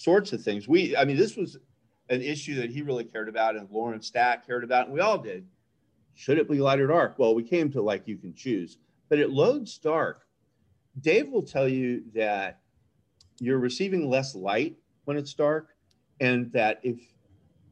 sorts 0.00 0.32
of 0.32 0.42
things. 0.42 0.66
We, 0.66 0.96
I 0.96 1.04
mean, 1.04 1.16
this 1.16 1.36
was 1.36 1.58
an 2.08 2.22
issue 2.22 2.54
that 2.56 2.70
he 2.70 2.82
really 2.82 3.04
cared 3.04 3.28
about, 3.28 3.56
and 3.56 3.68
Lauren 3.70 4.00
Stack 4.00 4.46
cared 4.46 4.64
about, 4.64 4.86
and 4.86 4.94
we 4.94 5.00
all 5.00 5.18
did. 5.18 5.46
Should 6.14 6.38
it 6.38 6.50
be 6.50 6.58
light 6.58 6.80
or 6.80 6.86
dark? 6.86 7.18
Well, 7.18 7.34
we 7.34 7.42
came 7.42 7.70
to 7.72 7.82
like 7.82 8.08
you 8.08 8.16
can 8.16 8.34
choose, 8.34 8.78
but 9.08 9.18
it 9.18 9.30
loads 9.30 9.78
dark. 9.78 10.22
Dave 11.00 11.28
will 11.28 11.42
tell 11.42 11.68
you 11.68 12.02
that 12.14 12.60
you're 13.38 13.58
receiving 13.58 14.08
less 14.08 14.34
light 14.34 14.76
when 15.04 15.16
it's 15.16 15.34
dark, 15.34 15.68
and 16.20 16.50
that 16.52 16.80
if 16.82 16.98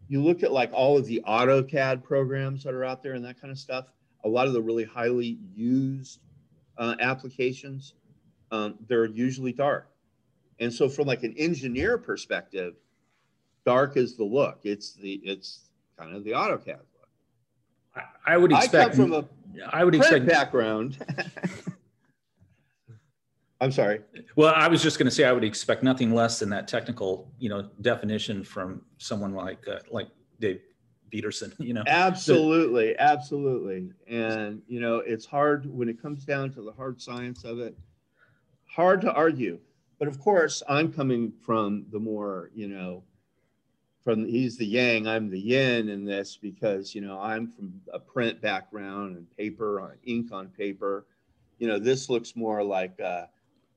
you 0.09 0.23
look 0.23 0.43
at 0.43 0.53
like 0.53 0.71
all 0.73 0.97
of 0.97 1.07
the 1.07 1.23
AutoCAD 1.27 2.03
programs 2.03 2.63
that 2.65 2.75
are 2.75 2.85
out 2.85 3.03
there 3.03 3.15
and 3.15 3.25
that 3.25 3.41
kind 3.41 3.51
of 3.51 3.59
stuff, 3.59 3.87
a 4.25 4.29
lot 4.29 4.47
of 4.47 4.53
the 4.53 4.63
really 4.63 4.85
highly 4.85 5.39
used 5.55 6.21
uh, 6.77 6.95
applications, 7.01 7.95
um, 8.51 8.77
they're 8.87 9.07
usually 9.07 9.53
dark. 9.53 9.89
And 10.61 10.73
so 10.73 10.89
from 10.89 11.07
like 11.07 11.23
an 11.23 11.35
engineer 11.37 11.99
perspective, 11.99 12.75
dark 13.65 13.97
is 13.97 14.17
the 14.17 14.25
look. 14.25 14.61
It's 14.65 14.95
the 14.95 15.21
it's 15.25 15.71
kind 15.99 16.15
of 16.15 16.25
the 16.25 16.33
AutoCAD 16.33 16.79
look. 16.79 18.05
I, 18.27 18.37
would 18.37 18.53
expect 18.53 18.95
I 18.95 18.97
come 18.97 19.11
from 19.11 19.13
a 19.13 19.25
I 19.73 19.85
would 19.85 19.95
expect 19.95 20.27
background. 20.27 20.99
I'm 23.61 23.73
sorry. 23.73 24.01
Well, 24.37 24.55
I 24.55 24.69
was 24.69 24.83
just 24.83 24.99
going 24.99 25.09
to 25.09 25.11
say 25.11 25.25
I 25.25 25.33
would 25.33 25.43
expect 25.43 25.83
nothing 25.83 26.15
less 26.15 26.39
than 26.39 26.49
that 26.51 26.69
technical, 26.69 27.33
you 27.39 27.49
know, 27.49 27.69
definition 27.81 28.45
from 28.45 28.83
someone 28.99 29.35
like 29.35 29.67
uh, 29.67 29.81
like 29.91 30.09
Dave 30.41 30.61
Peterson. 31.11 31.53
You 31.59 31.75
know, 31.75 31.83
absolutely, 31.87 32.97
absolutely, 32.99 33.91
and 34.07 34.63
you 34.69 34.81
know, 34.81 34.99
it's 34.99 35.27
hard 35.27 35.67
when 35.67 35.89
it 35.89 36.01
comes 36.01 36.25
down 36.25 36.53
to 36.53 36.63
the 36.63 36.73
hard 36.73 37.01
science 37.01 37.45
of 37.45 37.59
it. 37.59 37.77
Hard 38.67 39.01
to 39.01 39.13
argue. 39.13 39.59
But 39.99 40.09
of 40.09 40.21
course, 40.21 40.63
I'm 40.69 40.93
coming 40.93 41.33
from 41.45 41.87
the 41.91 41.99
more, 41.99 42.51
you 42.55 42.69
know, 42.69 43.03
from 44.05 44.25
he's 44.25 44.57
the 44.57 44.67
yang, 44.67 45.07
I'm 45.07 45.29
the 45.29 45.41
yin 45.41 45.89
in 45.89 46.05
this 46.05 46.39
because, 46.41 46.95
you 46.95 47.01
know, 47.01 47.19
I'm 47.21 47.49
from 47.49 47.81
a 47.93 47.99
print 47.99 48.41
background 48.41 49.17
and 49.17 49.37
paper 49.37 49.81
on 49.81 49.93
ink 50.05 50.33
on 50.33 50.49
paper. 50.49 51.07
You 51.59 51.67
know, 51.67 51.79
this 51.79 52.09
looks 52.09 52.37
more 52.37 52.63
like 52.63 52.99
uh, 53.01 53.27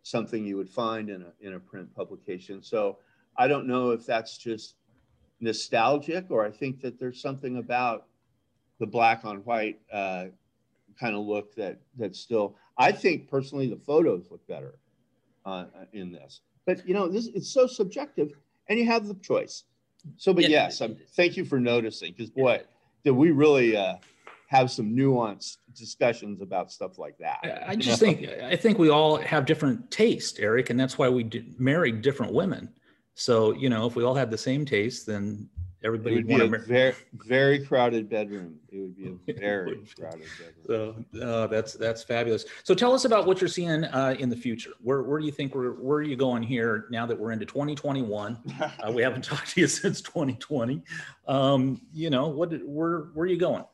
something 0.04 0.46
you 0.46 0.58
would 0.58 0.70
find 0.70 1.10
in 1.10 1.24
a, 1.24 1.48
in 1.48 1.56
a 1.56 1.60
print 1.60 1.94
publication. 1.96 2.62
So 2.62 3.00
I 3.36 3.48
don't 3.48 3.68
know 3.68 3.92
if 3.92 4.06
that's 4.06 4.38
just 4.38 4.76
nostalgic 5.40 6.30
or 6.30 6.46
I 6.46 6.52
think 6.52 6.82
that 6.82 7.00
there's 7.00 7.20
something 7.20 7.58
about 7.58 8.06
the 8.80 8.86
black 8.86 9.26
on 9.26 9.38
white 9.38 9.80
uh, 9.92 10.26
kind 11.00 11.16
of 11.16 11.26
look 11.26 11.56
that 11.56 11.80
that's 11.98 12.20
still, 12.20 12.56
I 12.78 12.92
think 12.92 13.28
personally 13.28 13.68
the 13.68 13.76
photos 13.76 14.30
look 14.30 14.48
better 14.48 14.76
uh, 15.46 15.66
in 15.94 16.12
this. 16.12 16.42
But 16.66 16.88
you 16.88 16.94
know, 16.94 17.08
this 17.08 17.28
it's 17.28 17.50
so 17.50 17.68
subjective, 17.68 18.34
and 18.70 18.80
you 18.80 18.86
have 18.86 19.08
the 19.08 19.16
choice. 19.16 19.64
So, 20.18 20.34
but 20.34 20.44
yeah. 20.44 20.50
yes, 20.50 20.82
I'm, 20.82 20.98
thank 21.16 21.38
you 21.38 21.46
for 21.46 21.60
noticing 21.60 22.14
because 22.14 22.30
boy, 22.30 22.62
did 23.04 23.12
we 23.12 23.32
really 23.32 23.76
uh, 23.76 23.96
have 24.52 24.70
some 24.70 24.94
nuanced 24.94 25.58
discussions 25.78 26.42
about 26.42 26.72
stuff 26.72 27.00
like 27.00 27.18
that. 27.18 27.40
I 27.66 27.74
just 27.76 28.02
think 28.02 28.28
I 28.28 28.56
think 28.58 28.78
we 28.78 28.90
all 28.90 29.16
have 29.16 29.46
different 29.46 29.90
taste, 29.92 30.40
Eric, 30.40 30.70
and 30.70 30.80
that's 30.80 30.98
why 30.98 31.08
we 31.08 31.30
married 31.58 32.02
different 32.02 32.34
women. 32.34 32.70
So 33.14 33.54
you 33.54 33.70
know, 33.70 33.86
if 33.86 33.96
we 33.96 34.04
all 34.04 34.16
had 34.16 34.30
the 34.30 34.38
same 34.38 34.66
taste, 34.66 35.06
then 35.06 35.50
everybody 35.84 36.16
would 36.16 36.28
be 36.28 36.40
a 36.40 36.48
very 36.48 36.94
very 37.14 37.66
crowded 37.66 38.10
bedroom. 38.10 38.56
It 38.70 38.80
would 38.80 38.98
be 38.98 39.08
a 39.08 39.34
very 39.40 39.84
crowded 39.98 40.28
bedroom. 40.68 41.06
So 41.14 41.22
uh, 41.22 41.48
that's 41.48 41.74
that's 41.74 42.04
fabulous. 42.04 42.46
So 42.64 42.74
tell 42.74 42.94
us 42.94 43.06
about 43.06 43.26
what 43.26 43.42
you're 43.42 43.48
seeing 43.48 43.86
uh, 43.86 44.16
in 44.20 44.30
the 44.30 44.36
future. 44.36 44.72
Where 44.82 45.04
where 45.04 45.20
do 45.20 45.26
you 45.26 45.32
think 45.32 45.56
we're 45.56 45.72
where 45.74 45.98
are 45.98 46.04
you 46.04 46.16
going 46.16 46.44
here 46.44 46.86
now 46.92 47.06
that 47.06 47.20
we're 47.20 47.32
into 47.32 47.46
2021? 47.46 48.38
Uh, 48.62 48.92
we 48.92 49.02
haven't 49.02 49.24
talked 49.26 49.52
to 49.52 49.62
you 49.62 49.68
since 49.68 50.02
2020. 50.02 50.82
Um, 51.28 51.82
you 51.94 52.10
know 52.10 52.28
what? 52.28 52.52
Where 52.64 53.10
where 53.14 53.24
are 53.24 53.30
you 53.30 53.38
going? 53.38 53.66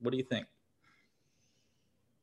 What 0.00 0.10
do 0.10 0.16
you 0.16 0.24
think? 0.24 0.46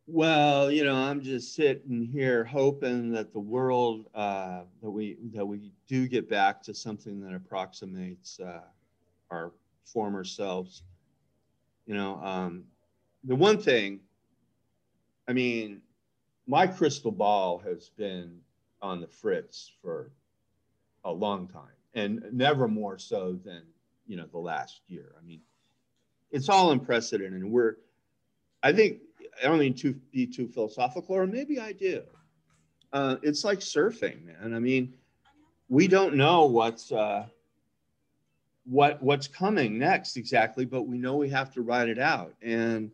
Well, 0.08 0.70
you 0.70 0.84
know, 0.84 0.96
I'm 0.96 1.22
just 1.22 1.56
sitting 1.56 2.06
here 2.06 2.44
hoping 2.44 3.12
that 3.12 3.32
the 3.32 3.40
world 3.40 4.08
uh, 4.14 4.64
that 4.82 4.90
we 4.90 5.18
that 5.34 5.46
we 5.46 5.72
do 5.88 6.08
get 6.08 6.30
back 6.30 6.62
to 6.64 6.74
something 6.74 7.22
that 7.22 7.34
approximates 7.34 8.40
uh, 8.40 8.62
our 9.32 9.52
former 9.86 10.24
selves. 10.24 10.84
You 11.86 11.96
know, 11.96 12.22
um, 12.24 12.66
the 13.24 13.36
one 13.36 13.58
thing, 13.58 14.00
I 15.28 15.34
mean, 15.34 15.82
my 16.48 16.68
crystal 16.68 17.12
ball 17.12 17.60
has 17.60 17.90
been 17.90 18.40
on 18.82 19.02
the 19.02 19.08
fritz 19.08 19.72
for 19.82 20.12
a 21.06 21.12
long 21.12 21.48
time 21.48 21.64
and 21.94 22.24
never 22.32 22.68
more 22.68 22.98
so 22.98 23.40
than, 23.44 23.64
you 24.08 24.18
know, 24.18 24.26
the 24.32 24.38
last 24.38 24.82
year. 24.88 25.14
I 25.20 25.26
mean, 25.26 25.42
it's 26.32 26.50
all 26.50 26.72
unprecedented. 26.72 27.42
And 27.42 27.52
we're, 27.52 27.78
I 28.64 28.74
think, 28.74 29.00
I 29.42 29.48
don't 29.48 29.60
mean 29.60 29.74
to 29.76 29.94
be 30.12 30.28
too 30.28 30.48
philosophical, 30.48 31.16
or 31.16 31.26
maybe 31.26 31.60
I 31.60 31.72
do. 31.72 32.04
Uh, 32.94 33.16
it's 33.22 33.44
like 33.44 33.60
surfing, 33.60 34.26
man. 34.26 34.54
I 34.54 34.60
mean, 34.60 34.94
we 35.70 35.88
don't 35.88 36.16
know 36.16 36.46
what's, 36.46 36.92
uh, 36.92 37.26
what 38.66 39.02
what's 39.02 39.28
coming 39.28 39.78
next 39.78 40.18
exactly, 40.18 40.66
but 40.66 40.84
we 40.84 40.98
know 40.98 41.16
we 41.16 41.30
have 41.30 41.52
to 41.54 41.62
write 41.62 41.90
it 41.90 42.00
out. 42.00 42.34
And 42.42 42.92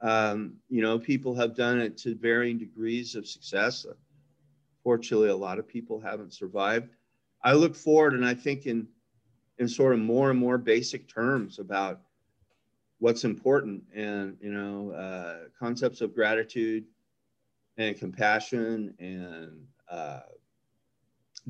um, 0.00 0.54
you 0.68 0.82
know, 0.82 0.98
people 0.98 1.34
have 1.34 1.56
done 1.56 1.80
it 1.80 1.96
to 1.98 2.14
varying 2.14 2.58
degrees 2.58 3.14
of 3.14 3.26
success. 3.26 3.86
Fortunately, 4.82 5.28
a 5.28 5.36
lot 5.36 5.58
of 5.58 5.66
people 5.66 6.00
haven't 6.00 6.32
survived. 6.32 6.88
I 7.42 7.52
look 7.52 7.74
forward 7.74 8.14
and 8.14 8.24
I 8.24 8.34
think 8.34 8.66
in 8.66 8.86
in 9.58 9.68
sort 9.68 9.92
of 9.92 10.00
more 10.00 10.30
and 10.30 10.38
more 10.38 10.58
basic 10.58 11.08
terms 11.08 11.58
about 11.58 12.00
what's 12.98 13.24
important 13.24 13.82
and 13.94 14.36
you 14.40 14.52
know 14.52 14.92
uh, 14.92 15.48
concepts 15.58 16.00
of 16.00 16.14
gratitude 16.14 16.84
and 17.76 17.96
compassion 17.96 18.94
and 18.98 19.66
uh, 19.90 20.20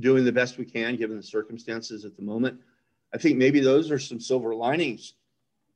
doing 0.01 0.25
the 0.25 0.33
best 0.33 0.59
we 0.59 0.65
can 0.65 0.97
given 0.97 1.17
the 1.17 1.23
circumstances 1.23 2.05
at 2.05 2.17
the 2.17 2.23
moment 2.23 2.61
I 3.15 3.19
think 3.19 3.39
maybe 3.39 3.61
those 3.61 3.91
are 3.91 3.99
some 3.99 4.21
silver 4.21 4.55
linings 4.55 5.15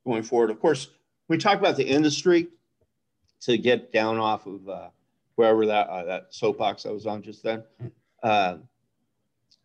going 0.05 0.23
forward. 0.23 0.49
Of 0.51 0.59
course, 0.59 0.89
we 1.27 1.37
talk 1.37 1.59
about 1.59 1.77
the 1.77 1.85
industry 1.85 2.47
to 3.41 3.57
get 3.57 3.91
down 3.91 4.17
off 4.17 4.45
of 4.45 4.69
uh, 4.69 4.89
wherever 5.35 5.65
that 5.65 5.87
uh, 5.87 6.03
that 6.05 6.27
soapbox 6.29 6.85
I 6.85 6.91
was 6.91 7.05
on 7.05 7.21
just 7.21 7.43
then. 7.43 7.63
Uh, 8.21 8.57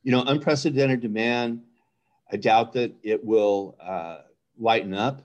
you 0.02 0.12
know, 0.12 0.22
unprecedented 0.22 1.00
demand. 1.00 1.62
I 2.32 2.36
doubt 2.36 2.72
that 2.74 2.94
it 3.02 3.24
will 3.24 3.76
uh, 3.80 4.18
lighten 4.58 4.94
up. 4.94 5.22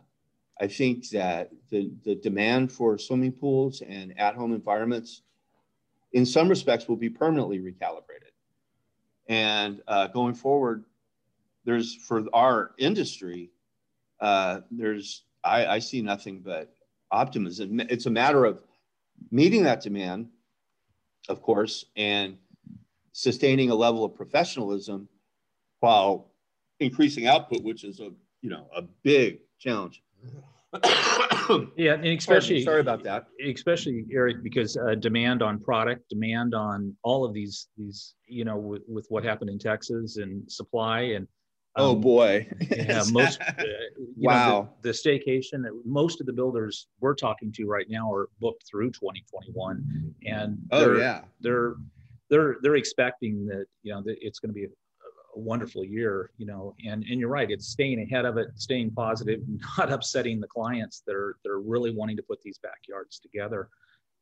I 0.60 0.68
think 0.68 1.10
that 1.10 1.52
the, 1.70 1.92
the 2.04 2.16
demand 2.16 2.72
for 2.72 2.98
swimming 2.98 3.32
pools 3.32 3.82
and 3.82 4.18
at-home 4.20 4.54
environments, 4.54 5.24
in 6.14 6.26
some 6.26 6.48
respects, 6.48 6.88
will 6.88 6.96
be 6.96 7.10
permanently 7.10 7.60
recalibrated. 7.60 8.32
And 9.28 9.82
uh, 9.88 10.08
going 10.08 10.34
forward, 10.34 10.86
there's 11.66 11.96
for 11.96 12.26
our 12.34 12.72
industry, 12.78 13.52
uh, 14.20 14.62
there's 14.72 15.24
I, 15.44 15.66
I 15.66 15.80
see 15.80 16.02
nothing 16.02 16.42
but 16.44 16.74
optimism. 17.12 17.80
It's 17.82 18.06
a 18.06 18.12
matter 18.12 18.46
of 18.46 18.64
meeting 19.32 19.64
that 19.64 19.82
demand, 19.82 20.30
of 21.30 21.42
course, 21.42 21.86
and 21.96 22.38
sustaining 23.12 23.70
a 23.70 23.76
level 23.76 24.04
of 24.04 24.16
professionalism 24.16 25.08
while 25.80 26.32
increasing 26.80 27.28
output, 27.28 27.64
which 27.64 27.84
is 27.84 28.00
a 28.00 28.12
you 28.42 28.50
know 28.50 28.68
a 28.76 28.82
big 29.04 29.40
challenge. 29.60 30.02
yeah, 31.78 31.94
and 31.94 32.08
especially 32.08 32.64
sorry 32.64 32.80
about 32.80 33.04
that. 33.04 33.28
Especially 33.46 34.06
Eric, 34.12 34.44
because 34.44 34.76
uh, 34.76 34.96
demand 34.96 35.44
on 35.44 35.60
product, 35.60 36.10
demand 36.10 36.56
on 36.56 36.96
all 37.04 37.24
of 37.24 37.34
these 37.34 37.68
these 37.78 38.16
you 38.28 38.44
know 38.44 38.58
with, 38.58 38.82
with 38.88 39.06
what 39.10 39.24
happened 39.24 39.50
in 39.50 39.60
Texas 39.60 40.18
and 40.18 40.52
supply 40.52 41.02
and 41.02 41.28
oh, 41.76 41.92
um, 41.92 42.02
boy, 42.02 42.48
yeah, 42.70 43.04
most 43.12 43.42
uh, 43.42 43.64
wow 44.16 44.50
know, 44.50 44.70
the, 44.82 44.90
the, 44.90 44.94
staycation. 44.94 45.66
Most 45.86 46.22
of 46.22 46.28
the 46.28 46.34
builders 46.34 46.88
we're 47.00 47.16
talking 47.16 47.52
to 47.54 47.66
right 47.66 47.90
now 47.90 48.12
are 48.12 48.30
booked 48.40 48.64
through 48.70 48.92
2021, 48.92 50.14
and 50.26 50.58
oh 50.72 50.96
yeah, 50.98 51.22
they're 51.42 51.76
they're 52.30 52.58
they're 52.62 52.76
expecting 52.76 53.46
that 53.48 53.66
you 53.84 53.94
know 53.94 54.02
that 54.02 54.18
it's 54.22 54.40
going 54.40 54.50
to 54.50 54.54
be 54.54 54.66
a, 54.66 54.68
a, 54.68 55.40
wonderful 55.40 55.84
year 55.84 56.32
you 56.38 56.46
know 56.46 56.76
and 56.86 57.04
and 57.04 57.20
you're 57.20 57.30
right 57.30 57.52
it's 57.52 57.68
staying 57.68 58.02
ahead 58.02 58.26
of 58.26 58.38
it 58.38 58.48
staying 58.56 58.92
positive 58.92 59.42
not 59.78 59.92
upsetting 59.92 60.40
the 60.40 60.48
clients 60.48 61.04
that 61.06 61.16
are 61.16 61.38
that 61.44 61.52
are 61.52 61.62
really 61.62 61.92
wanting 61.92 62.18
to 62.18 62.24
put 62.24 62.42
these 62.42 62.58
backyards 62.58 63.20
together. 63.20 63.70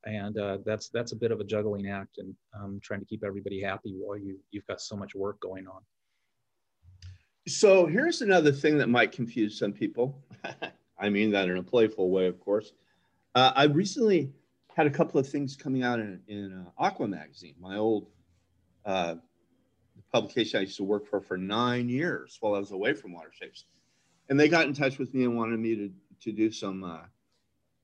And 0.03 0.35
uh, 0.39 0.57
that's 0.65 0.89
that's 0.89 1.11
a 1.11 1.15
bit 1.15 1.29
of 1.29 1.41
a 1.41 1.43
juggling 1.43 1.89
act 1.89 2.17
and 2.17 2.33
um, 2.59 2.79
trying 2.81 3.01
to 3.01 3.05
keep 3.05 3.23
everybody 3.23 3.61
happy 3.61 3.93
while 3.93 4.17
you 4.17 4.39
you've 4.49 4.65
got 4.65 4.81
so 4.81 4.95
much 4.95 5.13
work 5.13 5.39
going 5.41 5.67
on 5.67 5.81
so 7.47 7.85
here's 7.85 8.21
another 8.21 8.51
thing 8.51 8.77
that 8.77 8.87
might 8.87 9.11
confuse 9.11 9.57
some 9.57 9.73
people 9.73 10.17
i 10.99 11.09
mean 11.09 11.31
that 11.31 11.49
in 11.49 11.57
a 11.57 11.63
playful 11.63 12.09
way 12.09 12.27
of 12.27 12.39
course 12.39 12.73
uh, 13.35 13.51
i 13.55 13.63
recently 13.65 14.31
had 14.75 14.87
a 14.87 14.89
couple 14.89 15.19
of 15.19 15.27
things 15.27 15.55
coming 15.55 15.83
out 15.83 15.99
in, 15.99 16.21
in 16.27 16.53
uh, 16.53 16.69
Aqua 16.77 17.07
Magazine, 17.07 17.55
my 17.59 17.77
old 17.77 18.07
uh, 18.85 19.15
publication 20.11 20.59
I 20.59 20.61
used 20.61 20.77
to 20.77 20.83
work 20.83 21.07
for 21.07 21.21
for 21.21 21.37
nine 21.37 21.89
years 21.89 22.37
while 22.39 22.55
I 22.55 22.59
was 22.59 22.71
away 22.71 22.93
from 22.93 23.11
Watershapes. 23.11 23.63
And 24.29 24.39
they 24.39 24.47
got 24.47 24.67
in 24.67 24.73
touch 24.73 24.97
with 24.97 25.13
me 25.13 25.23
and 25.25 25.35
wanted 25.35 25.59
me 25.59 25.75
to, 25.75 25.91
to 26.21 26.31
do 26.31 26.51
some 26.51 26.83
uh, 26.83 27.01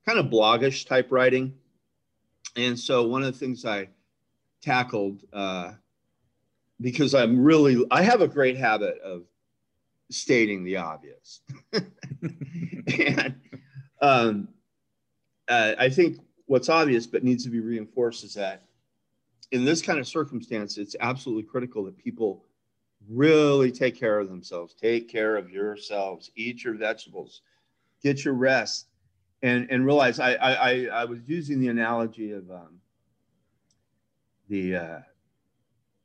kind 0.05 0.19
of 0.19 0.27
blogish 0.27 0.87
type 0.87 1.11
writing. 1.11 1.53
And 2.55 2.79
so 2.79 3.05
one 3.05 3.23
of 3.23 3.33
the 3.33 3.37
things 3.37 3.65
I 3.65 3.89
tackled, 4.61 5.23
uh, 5.33 5.73
because 6.79 7.13
I'm 7.13 7.43
really, 7.43 7.85
I 7.91 8.01
have 8.01 8.21
a 8.21 8.27
great 8.27 8.55
habit 8.55 8.99
of 8.99 9.23
stating 10.09 10.63
the 10.63 10.77
obvious. 10.77 11.41
and 11.73 13.35
um, 14.01 14.47
uh, 15.47 15.73
I 15.77 15.89
think 15.89 16.19
what's 16.45 16.69
obvious 16.69 17.05
but 17.07 17.23
needs 17.23 17.43
to 17.43 17.49
be 17.49 17.59
reinforced 17.59 18.23
is 18.23 18.33
that 18.35 18.63
in 19.51 19.63
this 19.63 19.81
kind 19.81 19.99
of 19.99 20.07
circumstance, 20.07 20.77
it's 20.77 20.95
absolutely 20.99 21.43
critical 21.43 21.83
that 21.85 21.97
people 21.97 22.43
really 23.09 23.71
take 23.71 23.97
care 23.97 24.19
of 24.19 24.27
themselves, 24.29 24.73
take 24.73 25.07
care 25.07 25.37
of 25.37 25.49
yourselves, 25.49 26.31
eat 26.35 26.63
your 26.63 26.73
vegetables, 26.73 27.41
get 28.03 28.25
your 28.25 28.33
rest, 28.33 28.87
and 29.41 29.67
and 29.69 29.85
realize 29.85 30.19
I 30.19 30.33
I 30.33 30.85
I 30.85 31.05
was 31.05 31.19
using 31.25 31.59
the 31.59 31.67
analogy 31.69 32.31
of 32.31 32.49
um, 32.51 32.79
the 34.49 34.75
uh, 34.75 34.99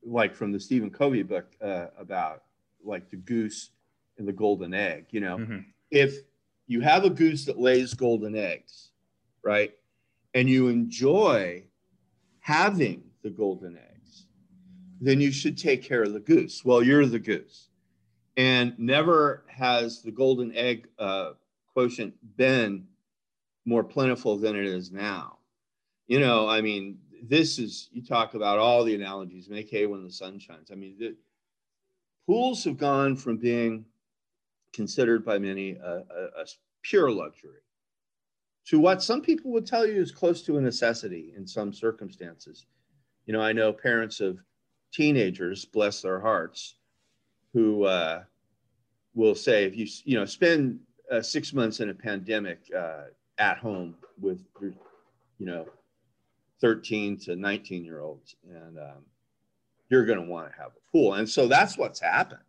like 0.04 0.34
from 0.34 0.52
the 0.52 0.60
Stephen 0.60 0.90
Covey 0.90 1.22
book 1.22 1.46
uh, 1.60 1.86
about 1.98 2.42
like 2.84 3.10
the 3.10 3.16
goose 3.16 3.70
and 4.18 4.26
the 4.26 4.32
golden 4.32 4.74
egg. 4.74 5.06
You 5.10 5.20
know, 5.20 5.36
mm-hmm. 5.38 5.58
if 5.90 6.14
you 6.66 6.80
have 6.80 7.04
a 7.04 7.10
goose 7.10 7.44
that 7.46 7.58
lays 7.58 7.94
golden 7.94 8.34
eggs, 8.36 8.90
right? 9.44 9.72
and 10.34 10.48
you 10.48 10.68
enjoy 10.68 11.62
having 12.40 13.02
the 13.22 13.30
golden 13.30 13.76
eggs, 13.76 14.26
then 15.00 15.20
you 15.20 15.32
should 15.32 15.58
take 15.58 15.82
care 15.82 16.02
of 16.02 16.12
the 16.12 16.20
goose. 16.20 16.64
Well, 16.64 16.82
you're 16.82 17.06
the 17.06 17.18
goose. 17.18 17.68
And 18.36 18.74
never 18.78 19.44
has 19.48 20.02
the 20.02 20.10
golden 20.10 20.54
egg 20.56 20.88
uh, 20.98 21.32
quotient 21.72 22.14
been 22.36 22.86
more 23.66 23.84
plentiful 23.84 24.38
than 24.38 24.56
it 24.56 24.64
is 24.64 24.90
now. 24.90 25.38
You 26.06 26.20
know, 26.20 26.48
I 26.48 26.60
mean, 26.60 26.98
this 27.22 27.58
is, 27.58 27.88
you 27.92 28.02
talk 28.02 28.34
about 28.34 28.58
all 28.58 28.84
the 28.84 28.94
analogies, 28.94 29.48
make 29.48 29.70
hay 29.70 29.86
when 29.86 30.02
the 30.02 30.10
sun 30.10 30.38
shines. 30.38 30.70
I 30.72 30.74
mean, 30.74 30.96
the, 30.98 31.14
pools 32.26 32.64
have 32.64 32.78
gone 32.78 33.16
from 33.16 33.36
being 33.36 33.84
considered 34.72 35.24
by 35.24 35.38
many 35.38 35.72
a, 35.72 36.02
a, 36.16 36.42
a 36.42 36.46
pure 36.82 37.10
luxury 37.10 37.62
to 38.66 38.78
what 38.78 39.02
some 39.02 39.20
people 39.20 39.50
would 39.52 39.66
tell 39.66 39.86
you 39.86 40.00
is 40.00 40.12
close 40.12 40.42
to 40.42 40.56
a 40.56 40.60
necessity 40.60 41.32
in 41.36 41.46
some 41.46 41.72
circumstances. 41.72 42.66
You 43.26 43.32
know, 43.32 43.40
I 43.40 43.52
know 43.52 43.72
parents 43.72 44.20
of 44.20 44.38
teenagers, 44.92 45.64
bless 45.64 46.02
their 46.02 46.20
hearts, 46.20 46.76
who 47.52 47.84
uh, 47.84 48.22
will 49.14 49.34
say, 49.34 49.64
if 49.64 49.76
you 49.76 49.86
you 50.04 50.18
know 50.18 50.24
spend 50.24 50.80
uh, 51.10 51.20
six 51.20 51.52
months 51.52 51.80
in 51.80 51.90
a 51.90 51.94
pandemic 51.94 52.60
uh, 52.76 53.04
at 53.38 53.58
home 53.58 53.96
with 54.20 54.44
you 54.60 55.46
know, 55.46 55.66
13 56.60 57.18
to 57.18 57.36
19 57.36 57.84
year 57.84 58.00
olds, 58.00 58.36
and 58.48 58.78
um, 58.78 59.04
you're 59.90 60.04
going 60.04 60.20
to 60.20 60.24
want 60.24 60.50
to 60.50 60.56
have 60.56 60.70
a 60.70 60.90
pool, 60.92 61.14
and 61.14 61.28
so 61.28 61.48
that's 61.48 61.76
what's 61.76 62.00
happened. 62.00 62.40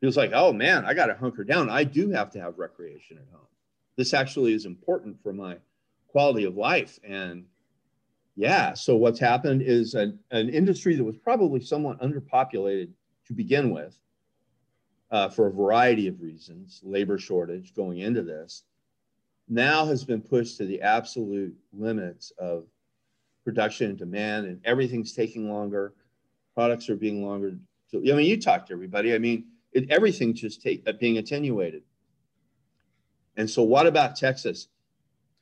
He 0.00 0.06
was 0.06 0.16
like, 0.16 0.32
oh 0.34 0.52
man, 0.52 0.84
I 0.84 0.94
got 0.94 1.06
to 1.06 1.14
hunker 1.14 1.44
down. 1.44 1.70
I 1.70 1.84
do 1.84 2.10
have 2.10 2.30
to 2.32 2.40
have 2.40 2.58
recreation 2.58 3.18
at 3.18 3.24
home 3.32 3.46
this 3.96 4.14
actually 4.14 4.54
is 4.54 4.66
important 4.66 5.20
for 5.22 5.32
my 5.32 5.56
quality 6.08 6.44
of 6.44 6.56
life. 6.56 6.98
And 7.04 7.44
yeah, 8.36 8.74
so 8.74 8.96
what's 8.96 9.20
happened 9.20 9.62
is 9.62 9.94
an, 9.94 10.18
an 10.30 10.48
industry 10.48 10.96
that 10.96 11.04
was 11.04 11.16
probably 11.16 11.60
somewhat 11.60 12.00
underpopulated 12.00 12.90
to 13.26 13.32
begin 13.32 13.70
with 13.70 13.96
uh, 15.10 15.28
for 15.28 15.46
a 15.46 15.52
variety 15.52 16.08
of 16.08 16.20
reasons, 16.20 16.80
labor 16.82 17.18
shortage 17.18 17.74
going 17.74 17.98
into 17.98 18.22
this, 18.22 18.64
now 19.48 19.84
has 19.86 20.04
been 20.04 20.20
pushed 20.20 20.56
to 20.56 20.66
the 20.66 20.80
absolute 20.80 21.54
limits 21.72 22.32
of 22.38 22.64
production 23.44 23.90
and 23.90 23.98
demand, 23.98 24.46
and 24.46 24.60
everything's 24.64 25.12
taking 25.12 25.50
longer. 25.50 25.92
Products 26.54 26.88
are 26.88 26.96
being 26.96 27.24
longer. 27.24 27.56
To, 27.90 27.98
I 27.98 28.16
mean, 28.16 28.26
you 28.26 28.40
talk 28.40 28.66
to 28.66 28.72
everybody. 28.72 29.14
I 29.14 29.18
mean, 29.18 29.44
it, 29.74 30.34
just 30.34 30.62
take, 30.62 30.82
uh, 30.86 30.92
being 30.92 31.18
attenuated. 31.18 31.82
And 33.36 33.48
so, 33.50 33.62
what 33.62 33.86
about 33.86 34.16
Texas? 34.16 34.68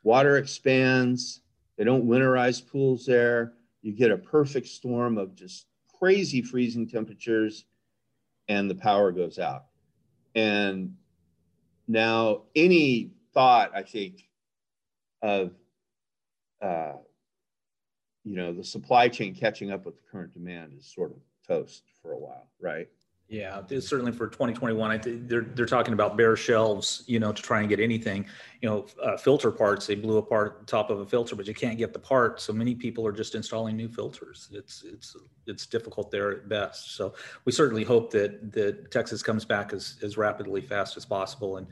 Water 0.02 0.38
expands. 0.38 1.40
They 1.76 1.84
don't 1.84 2.06
winterize 2.06 2.66
pools 2.66 3.06
there. 3.06 3.52
You 3.82 3.92
get 3.92 4.10
a 4.10 4.16
perfect 4.16 4.68
storm 4.68 5.18
of 5.18 5.34
just 5.34 5.66
crazy 5.98 6.42
freezing 6.42 6.88
temperatures, 6.88 7.66
and 8.48 8.68
the 8.68 8.74
power 8.74 9.12
goes 9.12 9.38
out. 9.38 9.66
And 10.34 10.96
now, 11.86 12.42
any 12.56 13.10
thought, 13.34 13.72
I 13.74 13.82
think, 13.82 14.28
of 15.20 15.52
uh, 16.60 16.94
you 18.24 18.36
know 18.36 18.52
the 18.52 18.64
supply 18.64 19.08
chain 19.08 19.34
catching 19.34 19.70
up 19.70 19.84
with 19.84 19.96
the 19.96 20.08
current 20.10 20.32
demand 20.32 20.72
is 20.78 20.86
sort 20.86 21.10
of 21.10 21.18
toast 21.46 21.84
for 22.00 22.12
a 22.12 22.18
while, 22.18 22.48
right? 22.60 22.88
Yeah, 23.32 23.62
certainly 23.80 24.12
for 24.12 24.26
2021, 24.26 24.90
I 24.90 24.98
they're 25.02 25.40
they're 25.40 25.64
talking 25.64 25.94
about 25.94 26.18
bare 26.18 26.36
shelves, 26.36 27.02
you 27.06 27.18
know, 27.18 27.32
to 27.32 27.42
try 27.42 27.60
and 27.60 27.68
get 27.68 27.80
anything. 27.80 28.26
You 28.60 28.68
know, 28.68 28.86
uh, 29.02 29.16
filter 29.16 29.50
parts. 29.50 29.86
They 29.86 29.94
blew 29.94 30.18
apart 30.18 30.58
the 30.60 30.66
top 30.66 30.90
of 30.90 31.00
a 31.00 31.06
filter, 31.06 31.34
but 31.34 31.46
you 31.46 31.54
can't 31.54 31.78
get 31.78 31.94
the 31.94 31.98
part. 31.98 32.42
So 32.42 32.52
many 32.52 32.74
people 32.74 33.06
are 33.06 33.12
just 33.12 33.34
installing 33.34 33.74
new 33.74 33.88
filters. 33.88 34.50
It's 34.52 34.84
it's 34.84 35.16
it's 35.46 35.64
difficult 35.64 36.10
there 36.10 36.30
at 36.30 36.48
best. 36.50 36.94
So 36.94 37.14
we 37.46 37.52
certainly 37.52 37.84
hope 37.84 38.10
that 38.10 38.52
that 38.52 38.90
Texas 38.90 39.22
comes 39.22 39.46
back 39.46 39.72
as 39.72 39.96
as 40.02 40.18
rapidly 40.18 40.60
fast 40.60 40.98
as 40.98 41.06
possible 41.06 41.56
and 41.56 41.66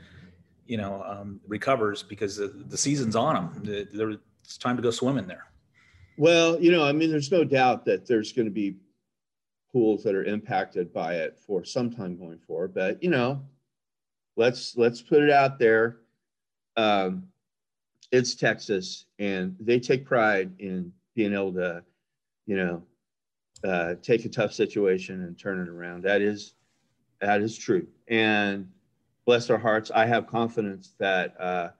you 0.66 0.78
know 0.78 1.02
um, 1.06 1.42
recovers 1.46 2.02
because 2.02 2.38
the, 2.38 2.46
the 2.68 2.78
season's 2.78 3.14
on 3.14 3.34
them. 3.34 3.86
There, 3.92 4.14
it's 4.42 4.56
time 4.56 4.76
to 4.76 4.82
go 4.82 4.90
swimming 4.90 5.26
there. 5.26 5.44
Well, 6.16 6.58
you 6.58 6.72
know, 6.72 6.84
I 6.84 6.92
mean, 6.92 7.10
there's 7.10 7.30
no 7.30 7.44
doubt 7.44 7.84
that 7.84 8.06
there's 8.06 8.32
going 8.32 8.46
to 8.46 8.50
be 8.50 8.76
pools 9.72 10.02
that 10.02 10.14
are 10.14 10.24
impacted 10.24 10.92
by 10.92 11.14
it 11.14 11.38
for 11.38 11.64
some 11.64 11.90
time 11.90 12.16
going 12.16 12.38
forward. 12.38 12.74
But 12.74 13.02
you 13.02 13.10
know, 13.10 13.42
let's 14.36 14.76
let's 14.76 15.02
put 15.02 15.22
it 15.22 15.30
out 15.30 15.58
there. 15.58 15.98
Um, 16.76 17.24
it's 18.12 18.34
Texas, 18.34 19.06
and 19.18 19.56
they 19.60 19.78
take 19.78 20.04
pride 20.04 20.52
in 20.58 20.92
being 21.14 21.32
able 21.32 21.52
to, 21.54 21.82
you 22.46 22.56
know, 22.56 22.82
uh, 23.62 23.94
take 24.02 24.24
a 24.24 24.28
tough 24.28 24.52
situation 24.52 25.22
and 25.22 25.38
turn 25.38 25.60
it 25.60 25.68
around. 25.68 26.02
That 26.02 26.22
is 26.22 26.54
that 27.20 27.42
is 27.42 27.56
true. 27.56 27.86
And 28.08 28.68
bless 29.26 29.46
their 29.46 29.58
hearts, 29.58 29.90
I 29.94 30.06
have 30.06 30.26
confidence 30.26 30.94
that 30.98 31.40
uh, 31.40 31.70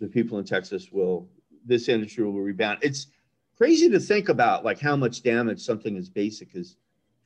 the 0.00 0.06
people 0.06 0.38
in 0.38 0.44
Texas 0.44 0.92
will 0.92 1.28
this 1.64 1.88
industry 1.88 2.24
will 2.24 2.40
rebound. 2.40 2.78
It's 2.82 3.08
crazy 3.56 3.90
to 3.90 3.98
think 3.98 4.28
about 4.28 4.64
like 4.64 4.78
how 4.78 4.94
much 4.94 5.22
damage 5.22 5.60
something 5.60 5.96
as 5.96 6.08
basic 6.08 6.54
as 6.54 6.76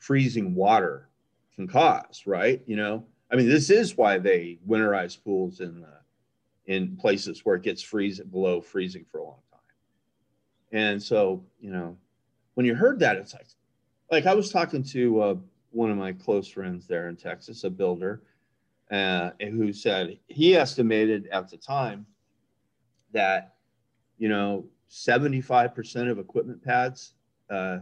freezing 0.01 0.55
water 0.55 1.09
can 1.55 1.69
cause, 1.69 2.25
right? 2.27 2.61
You 2.67 2.77
know, 2.77 3.05
I 3.31 3.37
mean, 3.37 3.49
this 3.49 3.71
is 3.71 3.97
why 3.97 4.19
they 4.19 4.59
winterize 4.69 5.23
pools 5.23 5.61
in 5.61 5.85
uh, 5.85 6.01
in 6.67 6.97
places 6.97 7.45
where 7.45 7.57
it 7.57 7.63
gets 7.63 7.83
freezing 7.83 8.27
below 8.27 8.61
freezing 8.61 9.05
for 9.11 9.19
a 9.19 9.25
long 9.25 9.39
time. 9.51 9.61
And 10.73 11.03
so, 11.03 11.45
you 11.61 11.71
know, 11.71 11.97
when 12.55 12.67
you 12.67 12.75
heard 12.75 12.99
that, 13.01 13.17
it's 13.17 13.35
like, 13.35 13.47
like 14.11 14.27
I 14.27 14.35
was 14.35 14.51
talking 14.51 14.83
to 14.85 15.21
uh, 15.21 15.35
one 15.71 15.91
of 15.91 15.97
my 15.97 16.13
close 16.13 16.49
friends 16.49 16.87
there 16.87 17.09
in 17.09 17.17
Texas, 17.17 17.65
a 17.65 17.71
builder, 17.71 18.23
uh, 18.91 19.31
who 19.41 19.73
said 19.73 20.19
he 20.27 20.57
estimated 20.57 21.29
at 21.29 21.49
the 21.49 21.57
time 21.57 22.07
that, 23.13 23.55
you 24.19 24.29
know, 24.29 24.65
75% 24.91 26.11
of 26.11 26.19
equipment 26.19 26.63
pads 26.63 27.15
uh, 27.49 27.79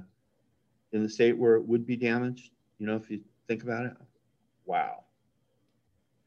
in 0.93 1.03
the 1.03 1.09
state 1.09 1.37
where 1.37 1.55
it 1.57 1.67
would 1.67 1.87
be 1.87 1.97
damaged. 1.97 2.51
You 2.79 2.87
know, 2.87 2.97
if 2.97 3.11
you 3.11 3.21
think 3.47 3.63
about 3.63 3.87
it, 3.87 3.93
wow. 4.65 5.05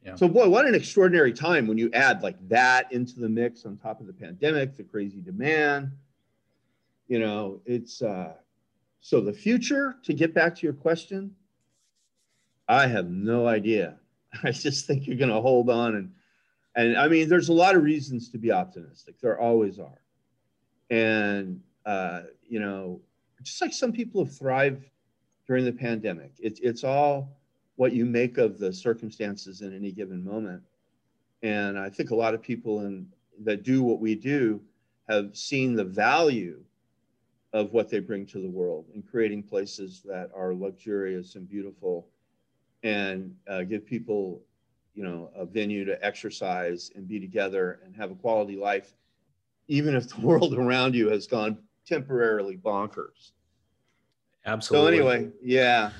Yeah. 0.05 0.15
So, 0.15 0.27
boy, 0.27 0.49
what 0.49 0.65
an 0.65 0.73
extraordinary 0.73 1.31
time 1.31 1.67
when 1.67 1.77
you 1.77 1.91
add 1.93 2.23
like 2.23 2.35
that 2.49 2.91
into 2.91 3.19
the 3.19 3.29
mix 3.29 3.65
on 3.65 3.77
top 3.77 4.01
of 4.01 4.07
the 4.07 4.13
pandemic, 4.13 4.75
the 4.75 4.83
crazy 4.83 5.21
demand. 5.21 5.91
You 7.07 7.19
know, 7.19 7.61
it's 7.65 8.01
uh, 8.01 8.33
so 8.99 9.21
the 9.21 9.33
future, 9.33 9.95
to 10.03 10.13
get 10.13 10.33
back 10.33 10.55
to 10.55 10.65
your 10.65 10.73
question, 10.73 11.35
I 12.67 12.87
have 12.87 13.09
no 13.09 13.47
idea. 13.47 13.97
I 14.43 14.51
just 14.51 14.87
think 14.87 15.05
you're 15.05 15.17
going 15.17 15.29
to 15.29 15.41
hold 15.41 15.69
on 15.69 15.95
and 15.95 16.11
and 16.75 16.97
I 16.97 17.07
mean, 17.07 17.27
there's 17.27 17.49
a 17.49 17.53
lot 17.53 17.75
of 17.75 17.83
reasons 17.83 18.29
to 18.29 18.37
be 18.37 18.51
optimistic. 18.51 19.19
There 19.19 19.39
always 19.39 19.77
are, 19.79 20.01
and 20.89 21.61
uh, 21.85 22.21
you 22.47 22.59
know, 22.59 23.01
just 23.43 23.61
like 23.61 23.73
some 23.73 23.91
people 23.91 24.23
have 24.23 24.35
thrived 24.35 24.85
during 25.47 25.65
the 25.65 25.71
pandemic. 25.71 26.31
It's 26.39 26.59
it's 26.61 26.83
all 26.83 27.37
what 27.75 27.93
you 27.93 28.05
make 28.05 28.37
of 28.37 28.59
the 28.59 28.71
circumstances 28.71 29.61
in 29.61 29.75
any 29.75 29.91
given 29.91 30.23
moment. 30.23 30.61
And 31.43 31.77
I 31.77 31.89
think 31.89 32.11
a 32.11 32.15
lot 32.15 32.33
of 32.33 32.41
people 32.41 32.81
in 32.81 33.07
that 33.43 33.63
do 33.63 33.81
what 33.81 33.99
we 33.99 34.15
do 34.15 34.61
have 35.09 35.35
seen 35.35 35.75
the 35.75 35.83
value 35.83 36.61
of 37.53 37.73
what 37.73 37.89
they 37.89 37.99
bring 37.99 38.25
to 38.27 38.39
the 38.39 38.49
world 38.49 38.85
in 38.93 39.01
creating 39.01 39.43
places 39.43 40.01
that 40.05 40.29
are 40.35 40.53
luxurious 40.53 41.35
and 41.35 41.49
beautiful 41.49 42.07
and 42.83 43.35
uh, 43.47 43.63
give 43.63 43.85
people 43.85 44.41
you 44.93 45.03
know 45.03 45.29
a 45.35 45.45
venue 45.45 45.85
to 45.85 46.05
exercise 46.05 46.91
and 46.95 47.07
be 47.07 47.19
together 47.19 47.79
and 47.85 47.95
have 47.95 48.11
a 48.11 48.15
quality 48.15 48.55
life 48.55 48.93
even 49.67 49.95
if 49.95 50.07
the 50.09 50.21
world 50.25 50.53
around 50.53 50.95
you 50.95 51.09
has 51.09 51.27
gone 51.27 51.57
temporarily 51.85 52.57
bonkers. 52.57 53.31
Absolutely. 54.45 54.97
So 54.97 55.07
anyway 55.07 55.31
yeah. 55.43 55.91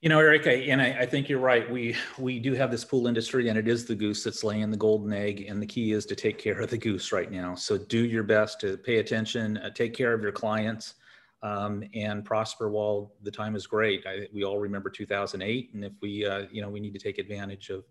You 0.00 0.08
know 0.08 0.20
eric 0.20 0.46
I, 0.46 0.52
and 0.70 0.80
I, 0.80 0.98
I, 1.00 1.06
think 1.06 1.28
you're 1.28 1.40
right. 1.40 1.68
We 1.70 1.96
we 2.18 2.38
do 2.38 2.54
have 2.54 2.70
this 2.70 2.84
pool 2.84 3.06
industry 3.06 3.48
and 3.48 3.58
it 3.58 3.66
is 3.66 3.84
the 3.84 3.94
goose 3.94 4.22
that's 4.22 4.44
laying 4.44 4.70
the 4.70 4.76
golden 4.76 5.12
egg 5.12 5.46
and 5.48 5.60
the 5.60 5.66
key 5.66 5.92
is 5.92 6.06
to 6.06 6.14
take 6.14 6.38
care 6.38 6.60
of 6.60 6.70
the 6.70 6.78
goose 6.78 7.12
right 7.12 7.30
now. 7.30 7.54
So 7.54 7.78
do 7.78 8.04
your 8.04 8.22
best 8.22 8.60
to 8.60 8.76
pay 8.76 8.98
attention 8.98 9.56
uh, 9.58 9.70
take 9.70 9.94
care 9.94 10.12
of 10.12 10.22
your 10.22 10.32
clients 10.32 10.94
um, 11.42 11.84
and 11.94 12.24
prosper 12.24 12.68
while 12.68 13.12
the 13.22 13.30
time 13.30 13.54
is 13.54 13.66
great. 13.66 14.04
I, 14.06 14.28
we 14.32 14.44
all 14.44 14.58
remember 14.58 14.90
2008, 14.90 15.70
and 15.74 15.84
if 15.84 15.92
we, 16.00 16.26
uh, 16.26 16.46
you 16.50 16.62
know, 16.62 16.68
we 16.68 16.80
need 16.80 16.92
to 16.94 16.98
take 16.98 17.18
advantage 17.18 17.70
of 17.70 17.84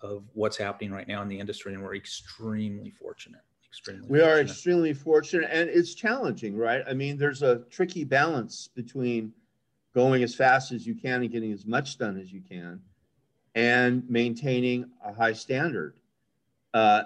of 0.00 0.24
what's 0.32 0.56
happening 0.56 0.90
right 0.90 1.06
now 1.06 1.22
in 1.22 1.28
the 1.28 1.38
industry, 1.38 1.74
and 1.74 1.82
we're 1.82 1.94
extremely 1.94 2.90
fortunate. 2.90 3.42
Extremely. 3.72 4.06
We 4.06 4.18
fortunate. 4.18 4.30
are 4.30 4.40
extremely 4.42 4.92
fortunate, 4.92 5.48
and 5.50 5.70
it's 5.70 5.94
challenging, 5.94 6.54
right? 6.54 6.82
I 6.86 6.92
mean, 6.92 7.16
there's 7.16 7.42
a 7.42 7.62
tricky 7.70 8.04
balance 8.04 8.68
between 8.68 9.32
going 9.94 10.22
as 10.22 10.34
fast 10.34 10.72
as 10.72 10.86
you 10.86 10.94
can 10.94 11.22
and 11.22 11.32
getting 11.32 11.52
as 11.52 11.64
much 11.64 11.96
done 11.96 12.18
as 12.18 12.30
you 12.30 12.42
can, 12.42 12.82
and 13.54 14.08
maintaining 14.10 14.90
a 15.02 15.14
high 15.14 15.32
standard. 15.32 15.94
Uh, 16.74 17.04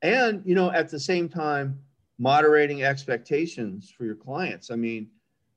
and 0.00 0.40
you 0.46 0.54
know, 0.54 0.70
at 0.70 0.88
the 0.88 0.98
same 0.98 1.28
time, 1.28 1.78
moderating 2.18 2.84
expectations 2.84 3.92
for 3.94 4.06
your 4.06 4.14
clients. 4.14 4.70
I 4.70 4.76
mean, 4.76 5.08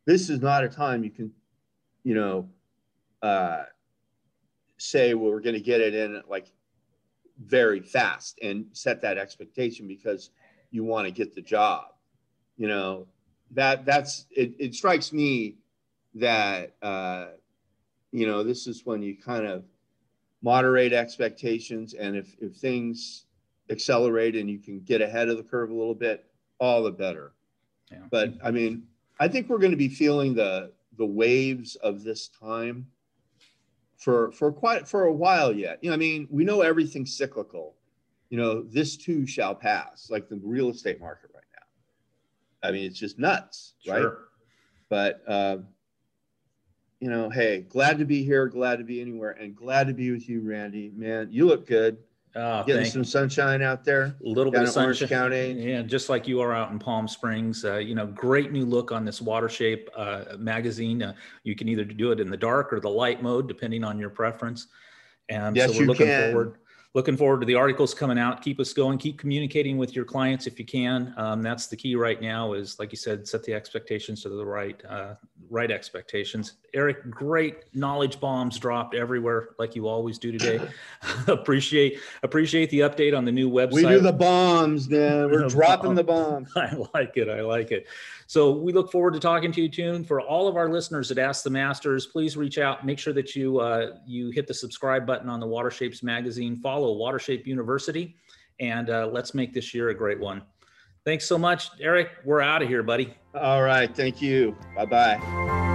this 0.05 0.29
is 0.29 0.41
not 0.41 0.65
a 0.65 0.69
time 0.69 1.05
you 1.05 1.11
can, 1.11 1.31
you 2.03 2.13
know, 2.13 2.49
uh, 3.21 3.63
say, 4.77 5.13
well, 5.13 5.31
we're 5.31 5.39
going 5.39 5.55
to 5.55 5.61
get 5.61 5.79
it 5.79 5.95
in 5.95 6.21
like 6.27 6.51
very 7.45 7.79
fast 7.79 8.37
and 8.41 8.65
set 8.73 9.01
that 9.01 9.17
expectation 9.17 9.87
because 9.87 10.31
you 10.71 10.83
want 10.83 11.05
to 11.05 11.11
get 11.11 11.35
the 11.35 11.41
job. 11.41 11.85
You 12.57 12.67
know, 12.67 13.07
that 13.51 13.85
that's 13.85 14.25
it, 14.31 14.53
it 14.59 14.75
strikes 14.75 15.13
me 15.13 15.55
that, 16.15 16.73
uh, 16.81 17.27
you 18.11 18.27
know, 18.27 18.43
this 18.43 18.67
is 18.67 18.85
when 18.85 19.01
you 19.01 19.15
kind 19.15 19.45
of 19.45 19.63
moderate 20.41 20.93
expectations. 20.93 21.93
And 21.93 22.15
if, 22.15 22.35
if 22.39 22.55
things 22.55 23.25
accelerate 23.69 24.35
and 24.35 24.49
you 24.49 24.59
can 24.59 24.79
get 24.81 25.01
ahead 25.01 25.29
of 25.29 25.37
the 25.37 25.43
curve 25.43 25.69
a 25.69 25.73
little 25.73 25.95
bit, 25.95 26.25
all 26.59 26.83
the 26.83 26.91
better. 26.91 27.31
Yeah. 27.91 27.99
But 28.09 28.33
I 28.43 28.51
mean, 28.51 28.83
I 29.19 29.27
think 29.27 29.49
we're 29.49 29.59
going 29.59 29.71
to 29.71 29.77
be 29.77 29.89
feeling 29.89 30.33
the 30.33 30.71
the 30.97 31.05
waves 31.05 31.75
of 31.77 32.03
this 32.03 32.27
time 32.27 32.85
for 33.97 34.31
for 34.31 34.51
quite 34.51 34.87
for 34.87 35.05
a 35.05 35.13
while 35.13 35.53
yet. 35.53 35.79
You 35.81 35.89
know, 35.89 35.93
I 35.95 35.97
mean, 35.97 36.27
we 36.29 36.43
know 36.43 36.61
everything's 36.61 37.15
cyclical. 37.15 37.75
You 38.31 38.37
know, 38.37 38.63
this 38.63 38.95
too 38.95 39.27
shall 39.27 39.53
pass, 39.53 40.09
like 40.09 40.29
the 40.29 40.39
real 40.41 40.69
estate 40.69 41.01
market 41.01 41.31
right 41.35 41.43
now. 41.53 42.67
I 42.67 42.71
mean, 42.71 42.85
it's 42.85 42.97
just 42.97 43.19
nuts, 43.19 43.73
sure. 43.83 43.93
right? 43.93 44.17
But 44.89 45.21
uh, 45.27 45.57
you 47.01 47.09
know, 47.09 47.29
hey, 47.29 47.65
glad 47.67 47.99
to 47.99 48.05
be 48.05 48.23
here, 48.23 48.47
glad 48.47 48.77
to 48.77 48.85
be 48.85 49.01
anywhere, 49.01 49.31
and 49.31 49.53
glad 49.53 49.87
to 49.87 49.93
be 49.93 50.11
with 50.11 50.29
you, 50.29 50.41
Randy. 50.49 50.93
Man, 50.95 51.27
you 51.29 51.45
look 51.45 51.67
good. 51.67 51.97
Oh, 52.33 52.63
Getting 52.63 52.85
some 52.85 53.03
sunshine 53.03 53.61
out 53.61 53.83
there. 53.83 54.15
A 54.25 54.29
little 54.29 54.53
bit 54.53 54.61
of 54.61 54.69
sunshine. 54.69 55.09
Orange 55.09 55.09
County. 55.09 55.51
Yeah, 55.51 55.81
just 55.81 56.07
like 56.07 56.25
you 56.25 56.39
are 56.39 56.53
out 56.53 56.71
in 56.71 56.79
Palm 56.79 57.09
Springs. 57.09 57.65
Uh, 57.65 57.79
you 57.79 57.95
know, 57.95 58.07
great 58.07 58.53
new 58.53 58.65
look 58.65 58.93
on 58.93 59.03
this 59.03 59.19
Watershape 59.19 59.87
uh, 59.97 60.37
magazine. 60.37 61.03
Uh, 61.03 61.13
you 61.43 61.55
can 61.55 61.67
either 61.67 61.83
do 61.83 62.13
it 62.13 62.21
in 62.21 62.29
the 62.29 62.37
dark 62.37 62.71
or 62.71 62.79
the 62.79 62.89
light 62.89 63.21
mode, 63.21 63.49
depending 63.49 63.83
on 63.83 63.99
your 63.99 64.09
preference. 64.09 64.67
And 65.27 65.57
yes, 65.57 65.73
so 65.73 65.79
we're 65.79 65.87
looking 65.87 66.05
can. 66.05 66.31
forward 66.31 66.59
looking 66.93 67.15
forward 67.15 67.39
to 67.39 67.45
the 67.45 67.55
articles 67.55 67.93
coming 67.93 68.17
out. 68.17 68.41
Keep 68.41 68.59
us 68.59 68.73
going. 68.73 68.97
Keep 68.97 69.17
communicating 69.17 69.77
with 69.77 69.95
your 69.95 70.03
clients 70.03 70.45
if 70.45 70.59
you 70.59 70.65
can. 70.65 71.13
Um, 71.17 71.41
that's 71.41 71.67
the 71.67 71.75
key 71.75 71.95
right 71.95 72.21
now. 72.21 72.53
Is 72.53 72.77
like 72.79 72.91
you 72.91 72.97
said, 72.97 73.27
set 73.27 73.43
the 73.43 73.53
expectations 73.53 74.21
to 74.23 74.29
the 74.29 74.45
right, 74.45 74.81
uh, 74.87 75.15
right 75.49 75.71
expectations. 75.71 76.53
Eric, 76.73 77.09
great 77.09 77.63
knowledge 77.73 78.19
bombs 78.19 78.57
dropped 78.57 78.95
everywhere, 78.95 79.49
like 79.59 79.75
you 79.75 79.87
always 79.87 80.17
do 80.17 80.31
today. 80.31 80.59
appreciate 81.27 81.99
appreciate 82.23 82.69
the 82.69 82.79
update 82.79 83.17
on 83.17 83.25
the 83.25 83.31
new 83.31 83.49
website. 83.49 83.73
We 83.73 83.83
do 83.83 83.99
the 83.99 84.13
bombs, 84.13 84.89
man. 84.89 85.31
We're 85.31 85.47
dropping 85.49 85.95
the 85.95 86.03
bombs. 86.03 86.51
I 86.55 86.75
like 86.93 87.15
it. 87.15 87.29
I 87.29 87.41
like 87.41 87.71
it. 87.71 87.87
So 88.27 88.51
we 88.51 88.71
look 88.71 88.89
forward 88.93 89.13
to 89.15 89.19
talking 89.19 89.51
to 89.51 89.61
you, 89.61 89.67
Tune. 89.67 90.05
For 90.05 90.21
all 90.21 90.47
of 90.47 90.55
our 90.55 90.69
listeners 90.69 91.09
that 91.09 91.17
Ask 91.17 91.43
the 91.43 91.49
Masters, 91.49 92.05
please 92.07 92.37
reach 92.37 92.57
out. 92.57 92.85
Make 92.85 92.97
sure 92.97 93.11
that 93.11 93.35
you 93.35 93.59
uh, 93.59 93.97
you 94.05 94.29
hit 94.29 94.47
the 94.47 94.53
subscribe 94.53 95.05
button 95.05 95.27
on 95.27 95.41
the 95.41 95.45
Watershapes 95.45 96.01
magazine. 96.01 96.55
Follow 96.81 96.97
Watershape 96.97 97.45
University, 97.45 98.15
and 98.59 98.89
uh, 98.89 99.07
let's 99.11 99.35
make 99.35 99.53
this 99.53 99.73
year 99.73 99.89
a 99.89 99.93
great 99.93 100.19
one. 100.19 100.41
Thanks 101.05 101.25
so 101.27 101.37
much, 101.37 101.69
Eric. 101.79 102.09
We're 102.25 102.41
out 102.41 102.63
of 102.63 102.67
here, 102.67 102.81
buddy. 102.83 103.13
All 103.35 103.61
right. 103.61 103.95
Thank 103.95 104.21
you. 104.21 104.55
Bye 104.75 104.85
bye. 104.85 105.70